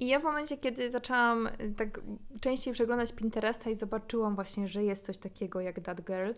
[0.00, 2.00] I ja w momencie, kiedy zaczęłam y, tak
[2.40, 6.30] częściej przeglądać Pinteresta i zobaczyłam właśnie, że jest coś takiego jak That Girl,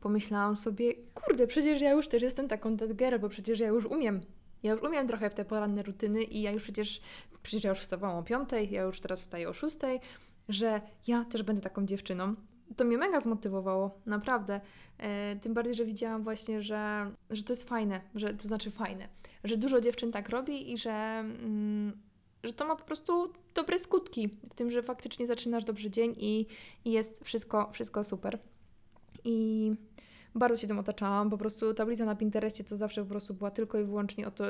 [0.00, 3.86] pomyślałam sobie, kurde, przecież ja już też jestem taką That Girl, bo przecież ja już
[3.86, 4.20] umiem
[4.62, 7.00] ja już umiem trochę w te poranne rutyny i ja już przecież,
[7.42, 10.00] przecież ja już wstawałam o piątej, ja już teraz wstaję o szóstej,
[10.48, 12.34] że ja też będę taką dziewczyną.
[12.76, 14.60] To mnie mega zmotywowało, naprawdę.
[14.98, 19.08] E, tym bardziej, że widziałam właśnie, że, że to jest fajne, że to znaczy fajne,
[19.44, 21.92] że dużo dziewczyn tak robi i że, mm,
[22.44, 26.46] że to ma po prostu dobre skutki w tym, że faktycznie zaczynasz dobrze dzień i,
[26.84, 28.38] i jest wszystko, wszystko super.
[29.24, 29.72] I
[30.34, 31.30] bardzo się tym otaczałam.
[31.30, 34.44] Po prostu tablica na Pinterestie to zawsze po prostu była tylko i wyłącznie o to,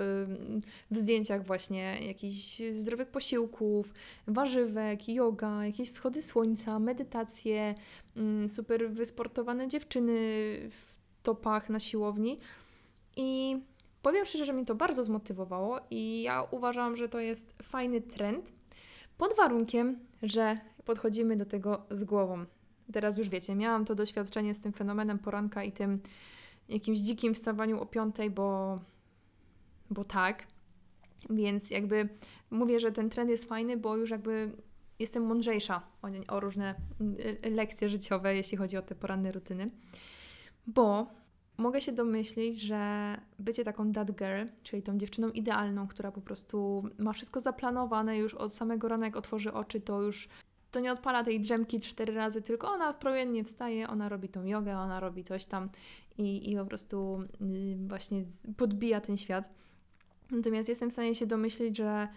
[0.90, 3.94] w zdjęciach właśnie jakichś zdrowych posiłków,
[4.26, 7.74] warzywek, yoga, jakieś schody słońca, medytacje,
[8.16, 10.14] mm, super wysportowane dziewczyny
[10.70, 12.38] w topach na siłowni.
[13.16, 13.58] I
[14.02, 18.52] powiem szczerze, że mnie to bardzo zmotywowało i ja uważam, że to jest fajny trend,
[19.18, 22.44] pod warunkiem, że podchodzimy do tego z głową
[22.92, 26.00] teraz już wiecie, miałam to doświadczenie z tym fenomenem poranka i tym
[26.68, 28.78] jakimś dzikim wstawaniu o piątej, bo,
[29.90, 30.46] bo tak.
[31.30, 32.08] Więc jakby
[32.50, 34.52] mówię, że ten trend jest fajny, bo już jakby
[34.98, 36.74] jestem mądrzejsza o, o różne
[37.50, 39.70] lekcje życiowe, jeśli chodzi o te poranne rutyny.
[40.66, 41.06] Bo
[41.58, 46.88] mogę się domyślić, że bycie taką that girl, czyli tą dziewczyną idealną, która po prostu
[46.98, 50.28] ma wszystko zaplanowane już od samego rana, jak otworzy oczy, to już
[50.78, 54.78] to nie odpala tej drzemki cztery razy, tylko ona promiennie wstaje, ona robi tą jogę,
[54.78, 55.70] ona robi coś tam
[56.18, 58.24] i, i po prostu y, właśnie
[58.56, 59.48] podbija ten świat.
[60.30, 62.08] Natomiast jestem w stanie się domyślić, że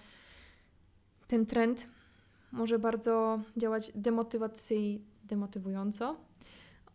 [1.27, 1.87] ten trend
[2.51, 6.15] może bardzo działać demotywacyjnie, demotywująco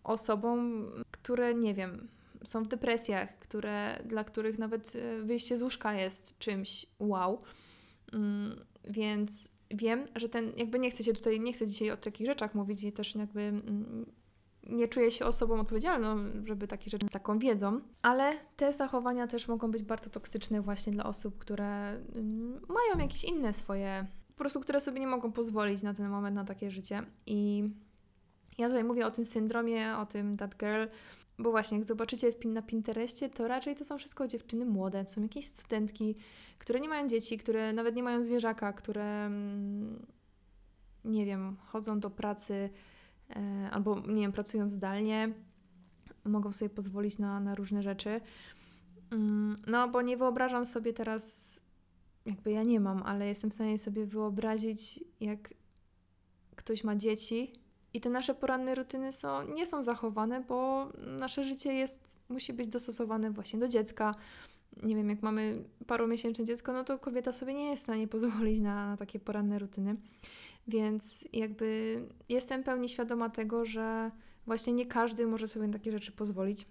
[0.05, 2.09] osobom, które nie wiem,
[2.45, 7.43] są w depresjach, które, dla których nawet y, wyjście z łóżka jest czymś wow.
[8.13, 8.57] Mm,
[8.89, 12.55] więc wiem, że ten, jakby nie chcę się tutaj, nie chcę dzisiaj o takich rzeczach
[12.55, 14.07] mówić i też jakby mm,
[14.67, 19.49] nie czuję się osobą odpowiedzialną, żeby takie rzeczy z taką wiedzą, ale te zachowania też
[19.49, 24.61] mogą być bardzo toksyczne właśnie dla osób, które mm, mają jakieś inne swoje, po prostu
[24.61, 27.03] które sobie nie mogą pozwolić na ten moment na takie życie.
[27.27, 27.71] I
[28.59, 30.85] ja tutaj mówię o tym syndromie, o tym that girl,
[31.39, 35.23] bo właśnie, jak zobaczycie na Pinterestie, to raczej to są wszystko dziewczyny młode, to są
[35.23, 36.17] jakieś studentki,
[36.59, 40.07] które nie mają dzieci, które nawet nie mają zwierzaka, które mm,
[41.05, 42.71] nie wiem, chodzą do pracy
[43.37, 45.33] e, albo nie wiem, pracują zdalnie,
[46.25, 48.21] mogą sobie pozwolić na, na różne rzeczy.
[49.11, 51.61] Mm, no, bo nie wyobrażam sobie teraz,
[52.27, 55.55] jakby ja nie mam, ale jestem w stanie sobie wyobrazić, jak
[56.57, 57.66] ktoś ma dzieci
[57.97, 62.69] i te nasze poranne rutyny są, nie są zachowane, bo nasze życie jest, musi być
[62.69, 64.15] dostosowane właśnie do dziecka.
[64.83, 68.61] Nie wiem, jak mamy paromiesięczne dziecko, no to kobieta sobie nie jest w stanie pozwolić
[68.61, 69.97] na, na takie poranne rutyny.
[70.69, 74.11] Więc jakby jestem pełni świadoma tego, że
[74.47, 76.67] właśnie nie każdy może sobie na takie rzeczy pozwolić.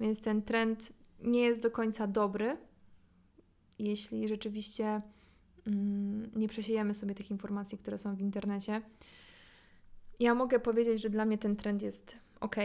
[0.00, 0.92] Więc ten trend
[1.22, 2.56] nie jest do końca dobry,
[3.78, 5.02] jeśli rzeczywiście
[5.66, 8.82] mm, nie przesiejemy sobie tych informacji, które są w internecie.
[10.20, 12.56] Ja mogę powiedzieć, że dla mnie ten trend jest ok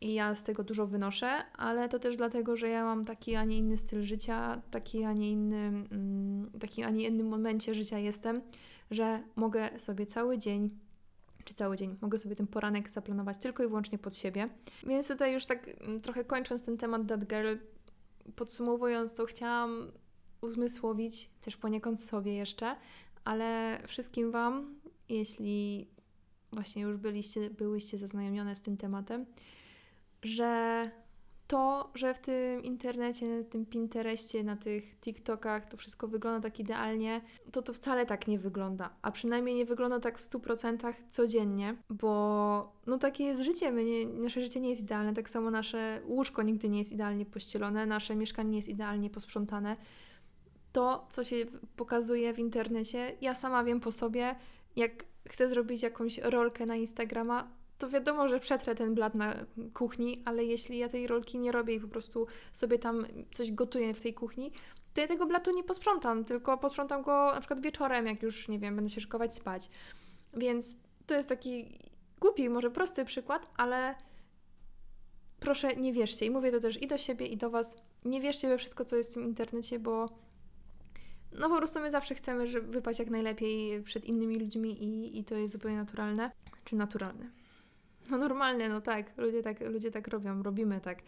[0.00, 3.44] i ja z tego dużo wynoszę, ale to też dlatego, że ja mam taki, a
[3.44, 7.98] nie inny styl życia, taki, a nie inny, mm, taki, a nie innym momencie życia
[7.98, 8.42] jestem,
[8.90, 10.70] że mogę sobie cały dzień
[11.44, 11.96] czy cały dzień.
[12.00, 14.48] Mogę sobie ten poranek zaplanować tylko i wyłącznie pod siebie.
[14.86, 17.54] Więc tutaj już tak mm, trochę kończąc ten temat That Girl,
[18.36, 19.92] podsumowując to, chciałam
[20.40, 22.76] uzmysłowić też poniekąd sobie jeszcze,
[23.24, 24.74] ale wszystkim Wam,
[25.08, 25.88] jeśli
[26.52, 29.26] właśnie już byliście, byłyście zaznajomione z tym tematem,
[30.22, 30.90] że
[31.48, 36.60] to, że w tym internecie, na tym Pinterestie, na tych TikTokach to wszystko wygląda tak
[36.60, 37.20] idealnie,
[37.52, 38.90] to to wcale tak nie wygląda.
[39.02, 43.72] A przynajmniej nie wygląda tak w 100% codziennie, bo no takie jest życie.
[43.72, 45.14] My nie, nasze życie nie jest idealne.
[45.14, 49.76] Tak samo nasze łóżko nigdy nie jest idealnie pościelone, nasze mieszkanie nie jest idealnie posprzątane.
[50.72, 51.36] To, co się
[51.76, 54.36] pokazuje w internecie, ja sama wiem po sobie,
[54.78, 59.34] jak chcę zrobić jakąś rolkę na Instagrama, to wiadomo, że przetrę ten blat na
[59.74, 63.94] kuchni, ale jeśli ja tej rolki nie robię i po prostu sobie tam coś gotuję
[63.94, 64.52] w tej kuchni,
[64.94, 68.58] to ja tego blatu nie posprzątam, tylko posprzątam go na przykład wieczorem, jak już, nie
[68.58, 69.70] wiem, będę się szykować spać.
[70.34, 71.78] Więc to jest taki
[72.20, 73.94] głupi, może prosty przykład, ale
[75.40, 76.26] proszę nie wierzcie.
[76.26, 77.76] I mówię to też i do siebie, i do Was.
[78.04, 80.08] Nie wierzcie we wszystko, co jest w tym internecie, bo
[81.32, 85.24] no po prostu my zawsze chcemy żeby wypaść jak najlepiej przed innymi ludźmi i, i
[85.24, 86.30] to jest zupełnie naturalne.
[86.64, 87.30] Czy naturalne?
[88.10, 89.18] No normalne, no tak.
[89.18, 90.98] Ludzie tak, ludzie tak robią, robimy tak.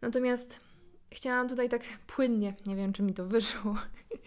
[0.00, 0.60] Natomiast
[1.10, 3.76] chciałam tutaj tak płynnie, nie wiem czy mi to wyszło,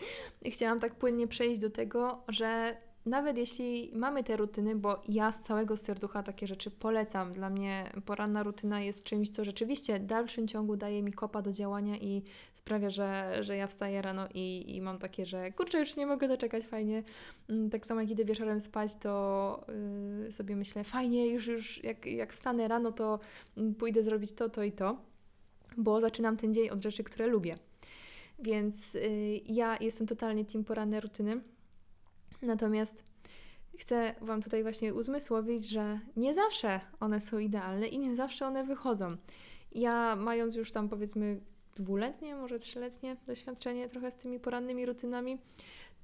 [0.54, 5.42] chciałam tak płynnie przejść do tego, że nawet jeśli mamy te rutyny, bo ja z
[5.42, 7.34] całego serducha takie rzeczy polecam.
[7.34, 11.52] Dla mnie poranna rutyna jest czymś, co rzeczywiście w dalszym ciągu daje mi kopa do
[11.52, 15.96] działania i sprawia, że, że ja wstaję rano i, i mam takie, że kurczę, już
[15.96, 17.04] nie mogę doczekać, fajnie.
[17.50, 19.66] Mm, tak samo jak idę wieczorem spać, to
[20.26, 23.20] yy, sobie myślę, fajnie, już, już jak, jak wstanę rano, to
[23.58, 24.98] mm, pójdę zrobić to, to i to,
[25.78, 27.56] bo zaczynam ten dzień od rzeczy, które lubię.
[28.40, 29.02] Więc yy,
[29.46, 31.42] ja jestem totalnie team poranne rutyny
[32.41, 33.04] Natomiast
[33.77, 38.63] chcę Wam tutaj właśnie uzmysłowić, że nie zawsze one są idealne i nie zawsze one
[38.63, 39.17] wychodzą.
[39.71, 41.41] Ja, mając już tam powiedzmy
[41.75, 45.38] dwuletnie, może trzyletnie doświadczenie trochę z tymi porannymi rutynami,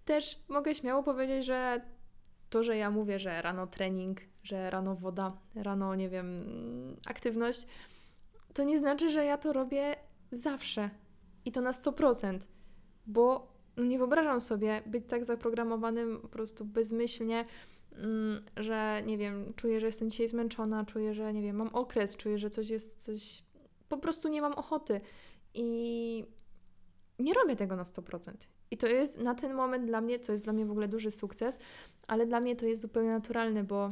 [0.05, 1.81] też mogę śmiało powiedzieć, że
[2.49, 6.45] to, że ja mówię, że rano trening, że rano woda, rano, nie wiem,
[7.05, 7.67] aktywność,
[8.53, 9.95] to nie znaczy, że ja to robię
[10.31, 10.89] zawsze
[11.45, 12.39] i to na 100%,
[13.07, 17.45] bo no nie wyobrażam sobie być tak zaprogramowanym po prostu bezmyślnie,
[17.91, 22.17] mm, że nie wiem, czuję, że jestem dzisiaj zmęczona, czuję, że nie wiem, mam okres,
[22.17, 23.43] czuję, że coś jest, coś.
[23.89, 25.01] Po prostu nie mam ochoty.
[25.53, 26.25] I
[27.19, 28.31] nie robię tego na 100%.
[28.71, 31.11] I to jest na ten moment dla mnie, to jest dla mnie w ogóle duży
[31.11, 31.59] sukces,
[32.07, 33.89] ale dla mnie to jest zupełnie naturalne, bo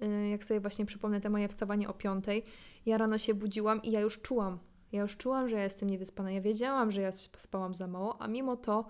[0.00, 2.44] yy, jak sobie właśnie przypomnę te moje wstawanie o piątej,
[2.86, 4.58] ja rano się budziłam i ja już czułam,
[4.94, 6.30] ja już czułam, że ja jestem niewyspana.
[6.30, 8.84] Ja wiedziałam, że ja spałam za mało, a mimo to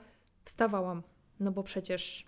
[0.44, 1.02] wstawałam.
[1.40, 2.26] No bo przecież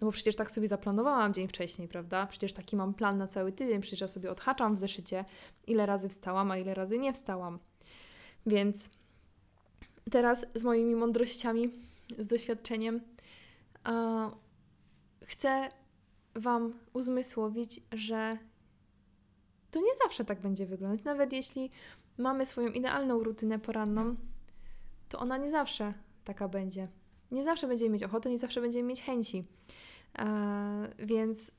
[0.00, 2.26] no bo przecież tak sobie zaplanowałam dzień wcześniej, prawda?
[2.26, 5.24] Przecież taki mam plan na cały tydzień, przecież ja sobie odhaczam w zeszycie,
[5.66, 7.58] ile razy wstałam, a ile razy nie wstałam.
[8.46, 8.90] Więc
[10.10, 11.70] teraz z moimi mądrościami,
[12.18, 13.00] z doświadczeniem,
[15.24, 15.68] chcę
[16.34, 18.38] Wam uzmysłowić, że
[19.70, 21.04] to nie zawsze tak będzie wyglądać.
[21.04, 21.70] Nawet jeśli
[22.18, 24.16] mamy swoją idealną rutynę poranną,
[25.08, 26.88] to ona nie zawsze taka będzie.
[27.30, 29.44] Nie zawsze będziemy mieć ochotę, nie zawsze będziemy mieć chęci.
[30.18, 31.50] E, więc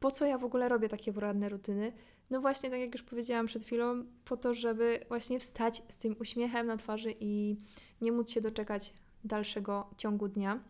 [0.00, 1.92] po co ja w ogóle robię takie poranne rutyny?
[2.30, 6.16] No właśnie, tak jak już powiedziałam przed chwilą, po to, żeby właśnie wstać z tym
[6.20, 7.56] uśmiechem na twarzy i
[8.00, 10.60] nie móc się doczekać dalszego ciągu dnia.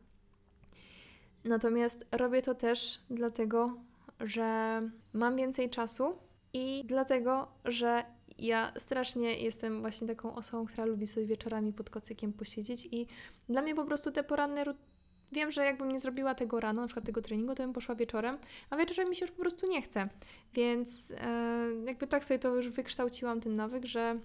[1.45, 3.77] Natomiast robię to też dlatego,
[4.21, 4.81] że
[5.13, 6.19] mam więcej czasu
[6.53, 8.05] i dlatego, że
[8.39, 13.07] ja strasznie jestem właśnie taką osobą, która lubi sobie wieczorami pod kocykiem posiedzieć i
[13.49, 14.65] dla mnie po prostu te poranne
[15.33, 18.39] Wiem, że jakbym nie zrobiła tego rano, na przykład tego treningu, to bym poszła wieczorem,
[18.71, 20.09] a wieczorem mi się już po prostu nie chce.
[20.55, 24.19] Więc e, jakby tak sobie to już wykształciłam ten nawyk, że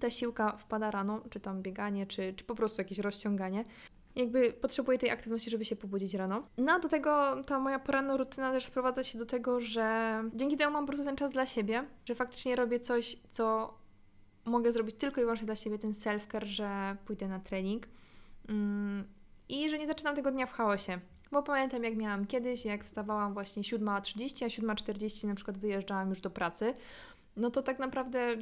[0.00, 3.64] ta siłka wpada rano, czy tam bieganie, czy, czy po prostu jakieś rozciąganie
[4.16, 6.42] jakby potrzebuję tej aktywności, żeby się pobudzić rano.
[6.58, 10.72] No do tego ta moja poranna rutyna też sprowadza się do tego, że dzięki temu
[10.72, 13.74] mam po prostu ten czas dla siebie, że faktycznie robię coś, co
[14.44, 17.88] mogę zrobić tylko i wyłącznie dla siebie, ten self-care, że pójdę na trening
[18.48, 19.04] mm,
[19.48, 21.00] i że nie zaczynam tego dnia w chaosie.
[21.32, 26.20] Bo pamiętam, jak miałam kiedyś, jak wstawałam właśnie 7.30, a 7.40 na przykład wyjeżdżałam już
[26.20, 26.74] do pracy,
[27.36, 28.36] no to tak naprawdę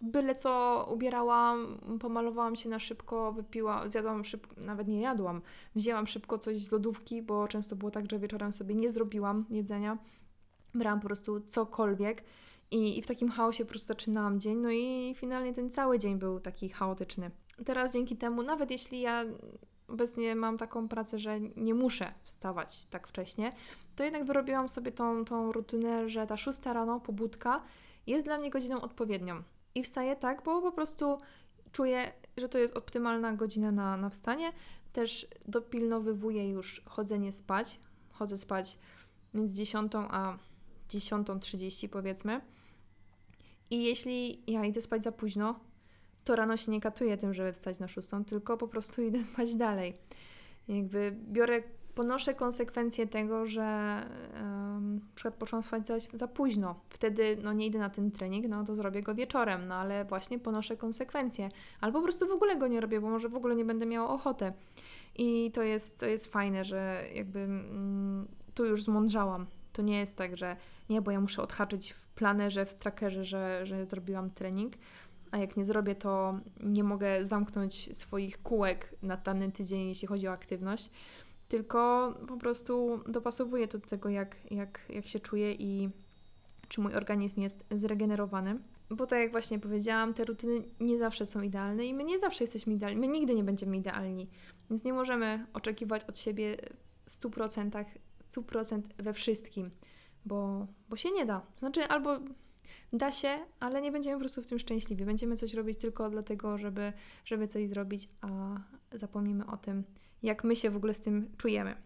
[0.00, 5.42] byle co ubierałam, pomalowałam się na szybko, wypiłam, zjadłam szybko, nawet nie jadłam,
[5.74, 9.98] wzięłam szybko coś z lodówki, bo często było tak, że wieczorem sobie nie zrobiłam jedzenia,
[10.74, 12.24] brałam po prostu cokolwiek
[12.70, 16.18] i, i w takim chaosie po prostu zaczynałam dzień, no i finalnie ten cały dzień
[16.18, 17.30] był taki chaotyczny.
[17.64, 19.24] Teraz dzięki temu, nawet jeśli ja
[19.88, 23.52] obecnie mam taką pracę, że nie muszę wstawać tak wcześnie,
[23.96, 27.62] to jednak wyrobiłam sobie tą, tą rutynę, że ta szósta rano, pobudka
[28.06, 29.42] jest dla mnie godziną odpowiednią.
[29.74, 31.18] I wstaję tak, bo po prostu
[31.72, 34.52] czuję, że to jest optymalna godzina na, na wstanie.
[34.92, 37.80] Też dopilnowywuję już chodzenie spać.
[38.10, 38.78] Chodzę spać
[39.34, 40.38] między 10 a
[40.88, 42.40] 10.30 powiedzmy.
[43.70, 45.60] I jeśli ja idę spać za późno,
[46.24, 49.54] to rano się nie katuję tym, żeby wstać na szóstą, tylko po prostu idę spać
[49.54, 49.94] dalej.
[50.68, 51.62] Jakby biorę,
[51.98, 54.00] ponoszę konsekwencje tego, że
[54.34, 56.80] um, przykład poszłam spać za, za późno.
[56.88, 60.38] Wtedy no nie idę na ten trening, no to zrobię go wieczorem, no ale właśnie
[60.38, 61.48] ponoszę konsekwencje.
[61.80, 64.08] Albo po prostu w ogóle go nie robię, bo może w ogóle nie będę miała
[64.08, 64.52] ochoty.
[65.16, 69.46] I to jest, to jest fajne, że jakby mm, tu już zmądrzałam.
[69.72, 70.56] To nie jest tak, że
[70.90, 74.72] nie, bo ja muszę odhaczyć w planerze, w trackerze, że, że zrobiłam trening,
[75.30, 80.28] a jak nie zrobię, to nie mogę zamknąć swoich kółek na dany tydzień, jeśli chodzi
[80.28, 80.90] o aktywność,
[81.48, 85.90] tylko po prostu dopasowuję to do tego, jak, jak, jak się czuję i
[86.68, 88.58] czy mój organizm jest zregenerowany.
[88.90, 92.44] Bo tak jak właśnie powiedziałam, te rutyny nie zawsze są idealne i my nie zawsze
[92.44, 94.26] jesteśmy idealni, my nigdy nie będziemy idealni,
[94.70, 96.56] więc nie możemy oczekiwać od siebie
[97.08, 97.84] 100%,
[98.30, 99.70] 100% we wszystkim,
[100.26, 101.42] bo, bo się nie da.
[101.58, 102.18] Znaczy, albo
[102.92, 105.04] Da się, ale nie będziemy po prostu w tym szczęśliwi.
[105.04, 106.92] Będziemy coś robić tylko dlatego, żeby,
[107.24, 108.28] żeby coś zrobić, a
[108.92, 109.84] zapomnimy o tym,
[110.22, 111.76] jak my się w ogóle z tym czujemy.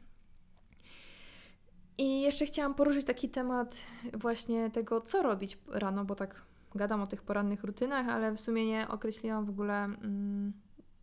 [1.99, 6.43] I jeszcze chciałam poruszyć taki temat właśnie tego, co robić rano, bo tak
[6.75, 10.53] gadam o tych porannych rutynach, ale w sumie nie określiłam w ogóle mm,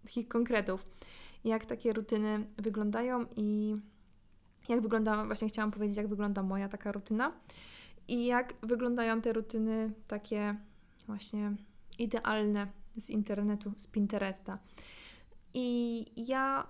[0.06, 0.86] takich konkretów,
[1.44, 3.78] jak takie rutyny wyglądają i
[4.70, 7.32] jak wygląda, właśnie chciałam powiedzieć, jak wygląda moja taka rutyna
[8.08, 10.56] i jak wyglądają te rutyny takie
[11.08, 11.56] właśnie
[12.00, 12.68] idealne
[12.98, 14.60] z internetu, z Pinteresta.
[15.54, 16.68] I ja,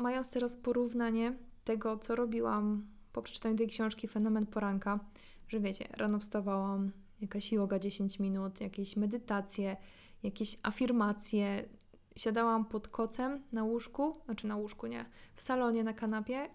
[0.00, 5.00] mając teraz porównanie tego, co robiłam po przeczytaniu tej książki Fenomen Poranka,
[5.48, 9.76] że wiecie, rano wstawałam, jakaś yoga 10 minut, jakieś medytacje,
[10.22, 11.68] jakieś afirmacje.
[12.16, 16.48] Siadałam pod kocem na łóżku, znaczy na łóżku nie, w salonie na kanapie,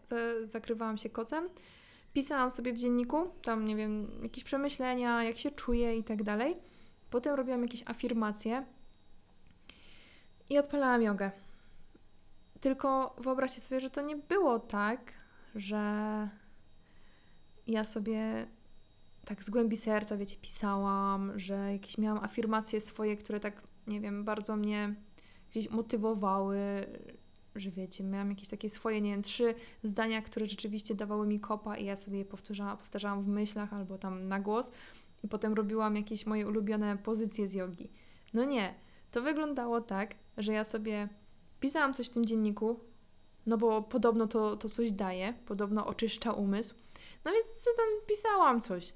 [0.43, 1.49] zakrywałam się kocem
[2.15, 6.57] pisałam sobie w dzienniku, tam nie wiem, jakieś przemyślenia, jak się czuję i tak dalej.
[7.09, 8.65] Potem robiłam jakieś afirmacje
[10.49, 11.31] i odpalałam jogę.
[12.65, 15.13] Tylko wyobraźcie sobie, że to nie było tak,
[15.55, 15.77] że
[17.67, 18.47] ja sobie
[19.25, 24.23] tak z głębi serca, wiecie, pisałam, że jakieś miałam afirmacje swoje, które tak, nie wiem,
[24.23, 24.95] bardzo mnie
[25.51, 26.59] gdzieś motywowały,
[27.55, 31.77] że wiecie, miałam jakieś takie swoje, nie wiem, trzy zdania, które rzeczywiście dawały mi kopa
[31.77, 34.71] i ja sobie je powtarzałam, powtarzałam w myślach albo tam na głos
[35.23, 37.91] i potem robiłam jakieś moje ulubione pozycje z jogi.
[38.33, 38.73] No nie,
[39.11, 41.09] to wyglądało tak, że ja sobie
[41.65, 42.79] pisałam coś w tym dzienniku,
[43.45, 46.75] no bo podobno to, to coś daje, podobno oczyszcza umysł.
[47.25, 48.93] No więc tam pisałam coś.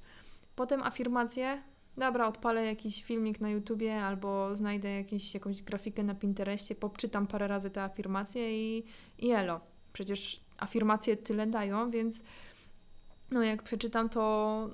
[0.55, 1.63] Potem afirmacje,
[1.97, 7.47] dobra, odpalę jakiś filmik na YouTubie albo znajdę jakieś, jakąś grafikę na Pinterestie, poczytam parę
[7.47, 8.85] razy te afirmacje i,
[9.17, 9.59] i elo.
[9.93, 12.23] Przecież afirmacje tyle dają, więc
[13.31, 14.69] no jak przeczytam to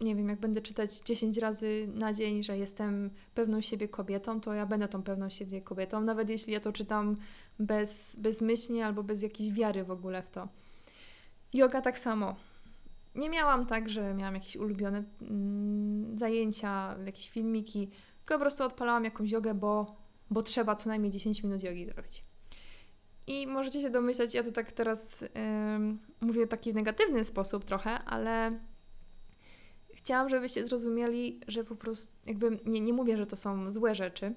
[0.00, 4.54] nie wiem, jak będę czytać 10 razy na dzień, że jestem pewną siebie kobietą, to
[4.54, 7.16] ja będę tą pewną siebie kobietą, nawet jeśli ja to czytam
[7.58, 10.48] bez, bezmyślnie albo bez jakiejś wiary w ogóle w to.
[11.52, 12.36] Yoga tak samo
[13.14, 19.04] nie miałam tak, że miałam jakieś ulubione mm, zajęcia, jakieś filmiki, tylko po prostu odpalałam
[19.04, 19.96] jakąś jogę, bo,
[20.30, 22.24] bo trzeba co najmniej 10 minut jogi zrobić.
[23.26, 25.28] I możecie się domyślać, ja to tak teraz yy,
[26.20, 28.58] mówię w taki negatywny sposób trochę, ale
[30.04, 34.34] chciałam, żebyście zrozumieli, że po prostu, jakby nie, nie mówię, że to są złe rzeczy,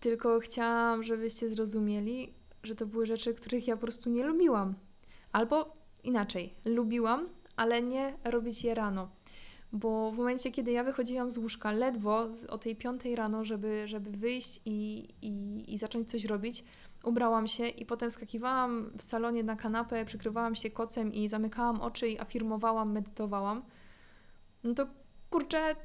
[0.00, 4.74] tylko chciałam, żebyście zrozumieli, że to były rzeczy, których ja po prostu nie lubiłam.
[5.32, 9.10] Albo inaczej, lubiłam, ale nie robić je rano.
[9.72, 14.10] Bo w momencie, kiedy ja wychodziłam z łóżka ledwo o tej piątej rano, żeby, żeby
[14.10, 16.64] wyjść i, i, i zacząć coś robić,
[17.04, 22.08] ubrałam się i potem skakiwałam w salonie na kanapę, przykrywałam się kocem i zamykałam oczy
[22.08, 23.62] i afirmowałam, medytowałam,
[24.64, 24.86] no to
[25.30, 25.76] kurczę,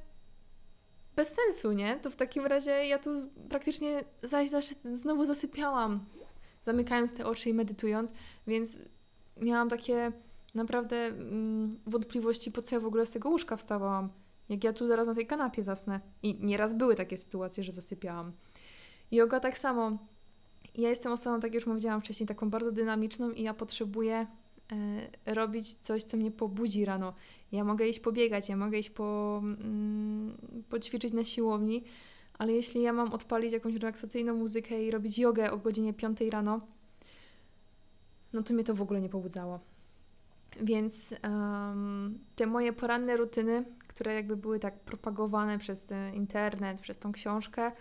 [1.15, 1.99] bez sensu, nie?
[1.99, 3.09] To w takim razie ja tu
[3.49, 6.05] praktycznie zaś, zaś znowu zasypiałam,
[6.65, 8.13] zamykając te oczy i medytując,
[8.47, 8.79] więc
[9.37, 10.11] miałam takie
[10.55, 14.09] naprawdę mm, wątpliwości, po co ja w ogóle z tego łóżka wstawałam.
[14.49, 15.99] Jak ja tu zaraz na tej kanapie zasnę.
[16.23, 18.31] I nieraz były takie sytuacje, że zasypiałam.
[19.11, 19.97] Yoga tak samo.
[20.75, 24.27] Ja jestem osobą, tak jak już powiedziałam wcześniej, taką bardzo dynamiczną i ja potrzebuję
[25.25, 27.13] robić coś, co mnie pobudzi rano.
[27.51, 30.37] Ja mogę iść pobiegać, ja mogę iść po, mm,
[30.69, 31.83] poćwiczyć na siłowni,
[32.37, 36.61] ale jeśli ja mam odpalić jakąś relaksacyjną muzykę i robić jogę o godzinie 5 rano,
[38.33, 39.59] no to mnie to w ogóle nie pobudzało.
[40.61, 47.11] Więc um, te moje poranne rutyny, które jakby były tak propagowane przez internet, przez tą
[47.11, 47.71] książkę,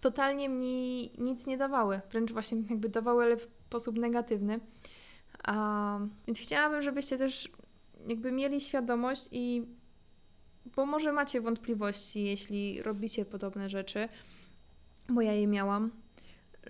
[0.00, 2.00] totalnie mi nic nie dawały.
[2.10, 4.60] Wręcz właśnie jakby dawały, ale w sposób negatywny.
[5.48, 7.48] Um, więc chciałabym, żebyście też
[8.08, 9.66] jakby mieli świadomość i
[10.76, 14.08] bo może macie wątpliwości, jeśli robicie podobne rzeczy,
[15.08, 15.90] bo ja je miałam,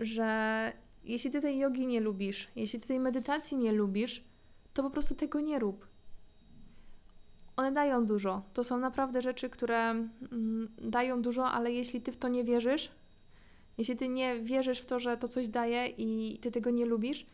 [0.01, 0.73] że
[1.05, 4.25] jeśli ty tej jogi nie lubisz, jeśli ty tej medytacji nie lubisz,
[4.75, 5.87] to po prostu tego nie rób.
[7.57, 8.43] One dają dużo.
[8.53, 12.91] To są naprawdę rzeczy, które mm, dają dużo, ale jeśli ty w to nie wierzysz,
[13.79, 17.27] jeśli ty nie wierzysz w to, że to coś daje i ty tego nie lubisz,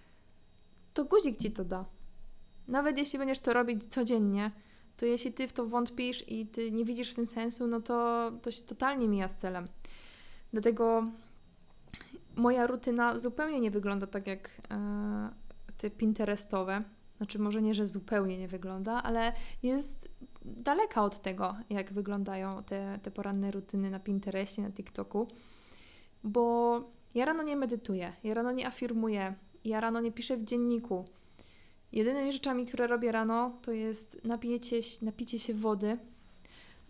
[0.94, 1.84] to guzik ci to da.
[2.68, 4.50] Nawet jeśli będziesz to robić codziennie,
[4.96, 8.30] to jeśli ty w to wątpisz i ty nie widzisz w tym sensu, no to
[8.42, 9.68] to się totalnie mija z celem.
[10.52, 11.04] Dlatego
[12.36, 15.30] moja rutyna zupełnie nie wygląda tak jak e,
[15.78, 16.82] te Pinterestowe.
[17.16, 19.32] Znaczy, może nie, że zupełnie nie wygląda, ale
[19.62, 20.08] jest
[20.44, 25.26] daleka od tego, jak wyglądają te, te poranne rutyny na Pinterestie, na TikToku.
[26.24, 26.80] Bo
[27.14, 29.34] ja rano nie medytuję, ja rano nie afirmuję,
[29.64, 31.04] ja rano nie piszę w dzienniku.
[31.92, 35.98] Jedynymi rzeczami, które robię rano, to jest napijecie, napicie się wody,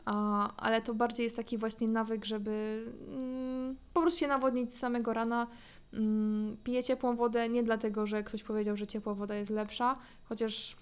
[0.05, 4.79] a, ale to bardziej jest taki właśnie nawyk, żeby mm, po prostu się nawodnić z
[4.79, 5.47] samego rana.
[5.93, 10.77] Mm, piję ciepłą wodę nie dlatego, że ktoś powiedział, że ciepła woda jest lepsza, chociaż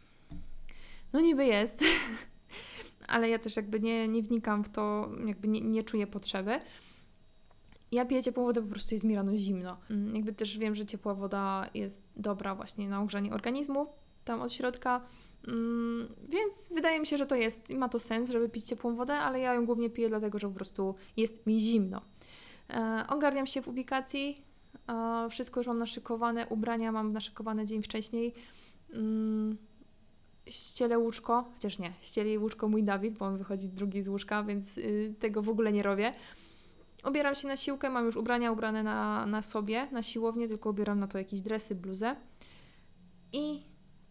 [1.13, 1.85] no niby jest,
[3.09, 6.61] ale ja też jakby nie, nie wnikam w to, jakby nie, nie czuję potrzeby.
[7.93, 9.77] Ja piję ciepłą wodę, po prostu jest mi rano zimno.
[9.91, 13.87] Mm, jakby też wiem, że ciepła woda jest dobra właśnie na ogrzanie organizmu,
[14.25, 15.01] tam od środka.
[15.49, 19.15] Mm, więc wydaje mi się, że to jest, ma to sens, żeby pić ciepłą wodę,
[19.15, 22.03] ale ja ją głównie piję dlatego, że po prostu jest mi zimno.
[22.71, 24.45] E, ogarniam się w ubikacji,
[24.89, 28.35] e, wszystko już mam naszykowane, ubrania mam naszykowane dzień wcześniej.
[28.93, 29.57] Mm,
[30.47, 34.79] ścielę łóżko, chociaż nie, ścieli łóżko mój Dawid, bo on wychodzi drugi z łóżka, więc
[34.79, 36.13] y, tego w ogóle nie robię.
[37.03, 40.99] Obieram się na siłkę, mam już ubrania ubrane na, na sobie, na siłownię, tylko ubieram
[40.99, 42.17] na to jakieś dresy, bluzę.
[43.33, 43.63] I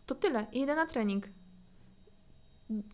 [0.05, 0.47] to tyle.
[0.51, 1.27] I idę na trening.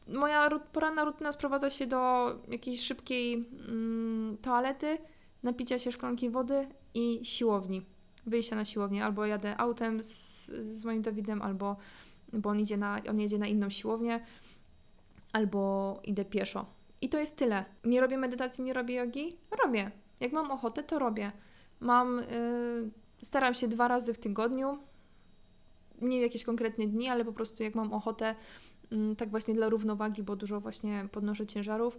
[0.08, 3.34] Moja poranna rutyna sprowadza się do jakiejś szybkiej
[3.68, 4.98] mm, toalety,
[5.44, 7.86] napicia się szklanki wody i siłowni.
[8.26, 9.06] Wyjścia na siłownię.
[9.06, 11.78] Albo jadę autem z, z moim Dawidem, albo
[12.34, 14.26] bo on, idzie na, on jedzie na inną siłownię,
[15.34, 16.66] albo idę pieszo.
[17.02, 17.66] I to jest tyle.
[17.84, 19.38] Nie robię medytacji, nie robię jogi?
[19.64, 19.92] Robię.
[20.20, 21.32] Jak mam ochotę, to robię.
[21.80, 22.92] Mam, yy,
[23.24, 24.78] staram się dwa razy w tygodniu,
[26.02, 28.36] nie w jakieś konkretne dni, ale po prostu jak mam ochotę,
[28.92, 31.98] yy, tak właśnie dla równowagi, bo dużo właśnie podnoszę ciężarów,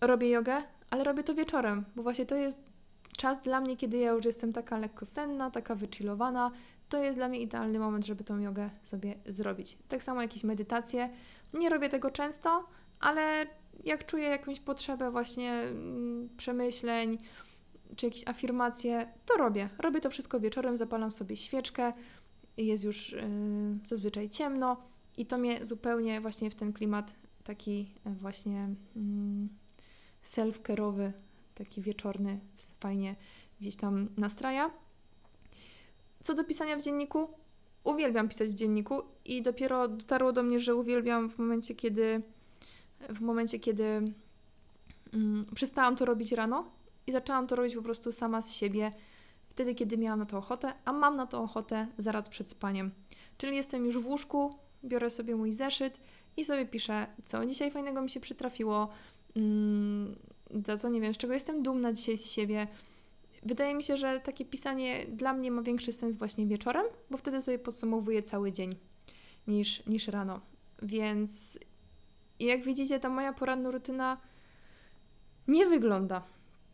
[0.00, 2.62] robię jogę, ale robię to wieczorem, bo właśnie to jest
[3.16, 6.50] czas dla mnie, kiedy ja już jestem taka lekko senna, taka wychillowana,
[6.88, 9.78] to jest dla mnie idealny moment, żeby tą jogę sobie zrobić.
[9.88, 11.10] Tak samo jakieś medytacje.
[11.52, 12.64] Nie robię tego często,
[13.00, 13.46] ale
[13.84, 17.18] jak czuję jakąś potrzebę właśnie mm, przemyśleń
[17.96, 19.68] czy jakieś afirmacje, to robię.
[19.78, 21.92] Robię to wszystko wieczorem, zapalam sobie świeczkę,
[22.56, 23.20] jest już yy,
[23.86, 24.76] zazwyczaj ciemno
[25.16, 27.14] i to mnie zupełnie właśnie w ten klimat
[27.44, 29.02] taki e, właśnie yy,
[30.24, 31.12] self-care'owy,
[31.54, 32.40] taki wieczorny
[32.80, 33.16] fajnie
[33.60, 34.70] gdzieś tam nastraja.
[36.22, 37.28] Co do pisania w dzienniku,
[37.84, 42.22] uwielbiam pisać w dzienniku i dopiero dotarło do mnie, że uwielbiam w momencie, kiedy
[43.08, 43.84] w momencie, kiedy
[45.14, 46.70] mm, przestałam to robić rano
[47.06, 48.92] i zaczęłam to robić po prostu sama z siebie,
[49.48, 52.90] wtedy, kiedy miałam na to ochotę, a mam na to ochotę zaraz przed spaniem.
[53.38, 54.54] Czyli jestem już w łóżku,
[54.84, 56.00] biorę sobie mój zeszyt
[56.36, 58.88] i sobie piszę, co dzisiaj fajnego mi się przytrafiło,
[59.36, 60.16] mm,
[60.66, 62.66] za co nie wiem, z czego jestem dumna dzisiaj z siebie.
[63.42, 67.42] Wydaje mi się, że takie pisanie dla mnie ma większy sens właśnie wieczorem, bo wtedy
[67.42, 68.76] sobie podsumowuję cały dzień
[69.46, 70.40] niż, niż rano.
[70.82, 71.58] Więc
[72.38, 74.16] i jak widzicie, ta moja poranna rutyna
[75.48, 76.22] nie wygląda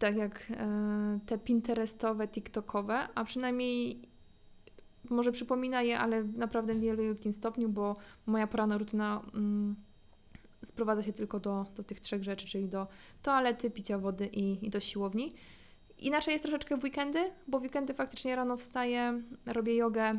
[0.03, 4.03] tak jak e, te pinterestowe, tiktokowe, a przynajmniej
[5.11, 7.97] może przypomina je, ale naprawdę w wielkim stopniu, bo
[8.27, 9.77] moja poranna rutyna mm,
[10.65, 12.87] sprowadza się tylko do, do tych trzech rzeczy, czyli do
[13.23, 15.33] toalety, picia wody i, i do siłowni.
[15.99, 20.13] Inaczej jest troszeczkę w weekendy, bo w weekendy faktycznie rano wstaję, robię jogę,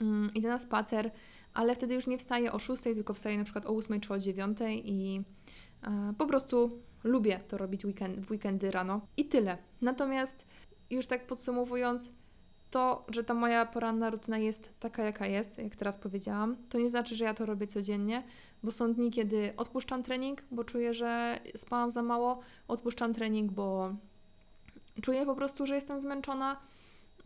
[0.00, 1.10] mm, idę na spacer,
[1.54, 4.18] ale wtedy już nie wstaję o 6, tylko wstaję na przykład o 8 czy o
[4.18, 5.22] 9 i
[5.82, 9.58] e, po prostu lubię to robić weekend, w weekendy rano i tyle.
[9.80, 10.46] Natomiast
[10.90, 12.12] już tak podsumowując,
[12.70, 16.90] to, że ta moja poranna rutyna jest taka, jaka jest, jak teraz powiedziałam, to nie
[16.90, 18.22] znaczy, że ja to robię codziennie,
[18.62, 23.94] bo są dni, kiedy odpuszczam trening, bo czuję, że spałam za mało, odpuszczam trening, bo
[25.02, 26.60] czuję po prostu, że jestem zmęczona,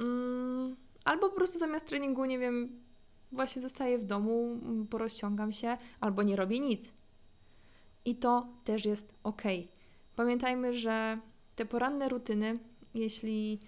[0.01, 2.86] mm, albo po prostu zamiast treningu, nie wiem,
[3.33, 4.61] właśnie zostaję w domu,
[4.91, 6.93] porozciągam się albo nie robię nic.
[8.05, 9.43] I to też jest ok.
[10.17, 11.19] Pamiętajmy, że
[11.57, 12.59] te poranne rutyny,
[12.95, 13.61] jeśli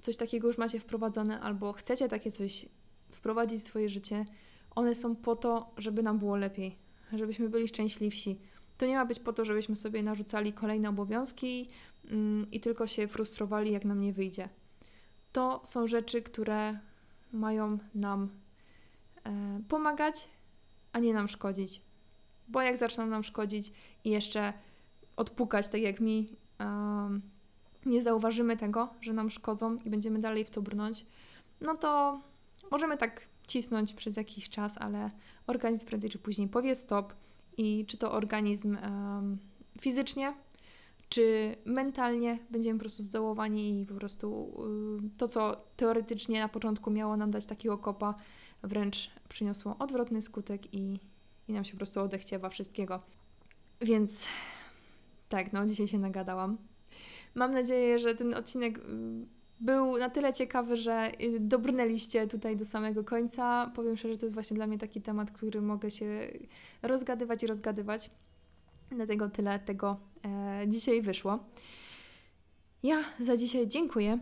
[0.00, 2.66] coś takiego już macie wprowadzone albo chcecie takie coś
[3.10, 4.24] wprowadzić w swoje życie,
[4.70, 6.76] one są po to, żeby nam było lepiej,
[7.12, 8.38] żebyśmy byli szczęśliwsi.
[8.78, 11.68] To nie ma być po to, żebyśmy sobie narzucali kolejne obowiązki
[12.10, 14.48] mm, i tylko się frustrowali, jak nam nie wyjdzie.
[15.32, 16.78] To są rzeczy, które
[17.32, 18.28] mają nam
[19.68, 20.28] pomagać,
[20.92, 21.82] a nie nam szkodzić.
[22.48, 23.72] Bo jak zaczną nam szkodzić
[24.04, 24.52] i jeszcze
[25.16, 27.22] odpukać, tak jak mi, um,
[27.86, 31.06] nie zauważymy tego, że nam szkodzą i będziemy dalej w to brnąć,
[31.60, 32.20] no to
[32.70, 35.10] możemy tak cisnąć przez jakiś czas, ale
[35.46, 37.14] organizm prędzej czy później powie stop
[37.56, 39.38] i czy to organizm um,
[39.80, 40.34] fizycznie,
[41.08, 44.52] czy mentalnie będziemy po prostu zdołowani i po prostu
[45.14, 48.14] y, to, co teoretycznie na początku miało nam dać takiego kopa,
[48.62, 51.00] wręcz przyniosło odwrotny skutek i,
[51.48, 53.02] i nam się po prostu odechciewa wszystkiego.
[53.80, 54.26] Więc
[55.28, 56.58] tak, no dzisiaj się nagadałam.
[57.34, 58.82] Mam nadzieję, że ten odcinek y,
[59.60, 63.72] był na tyle ciekawy, że y, dobrnęliście tutaj do samego końca.
[63.74, 66.32] Powiem szczerze, że to jest właśnie dla mnie taki temat, który mogę się
[66.82, 68.10] rozgadywać i rozgadywać.
[68.90, 71.38] Dlatego tyle tego e, dzisiaj wyszło.
[72.82, 74.18] Ja za dzisiaj dziękuję.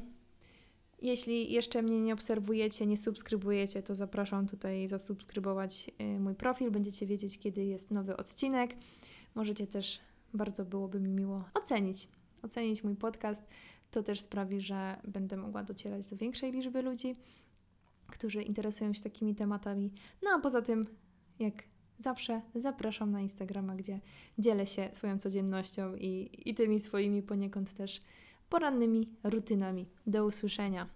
[1.02, 6.70] Jeśli jeszcze mnie nie obserwujecie, nie subskrybujecie, to zapraszam tutaj zasubskrybować y, mój profil.
[6.70, 8.74] Będziecie wiedzieć, kiedy jest nowy odcinek.
[9.34, 10.00] Możecie też,
[10.34, 12.08] bardzo byłoby mi miło, ocenić.
[12.42, 13.42] Ocenić mój podcast.
[13.90, 17.16] To też sprawi, że będę mogła docierać do większej liczby ludzi,
[18.06, 19.92] którzy interesują się takimi tematami.
[20.22, 20.86] No a poza tym,
[21.38, 21.62] jak
[21.98, 24.00] zawsze, zapraszam na Instagrama, gdzie
[24.38, 28.00] dzielę się swoją codziennością i, i tymi swoimi poniekąd też
[28.48, 29.86] porannymi rutynami.
[30.06, 30.86] Do usłyszenia.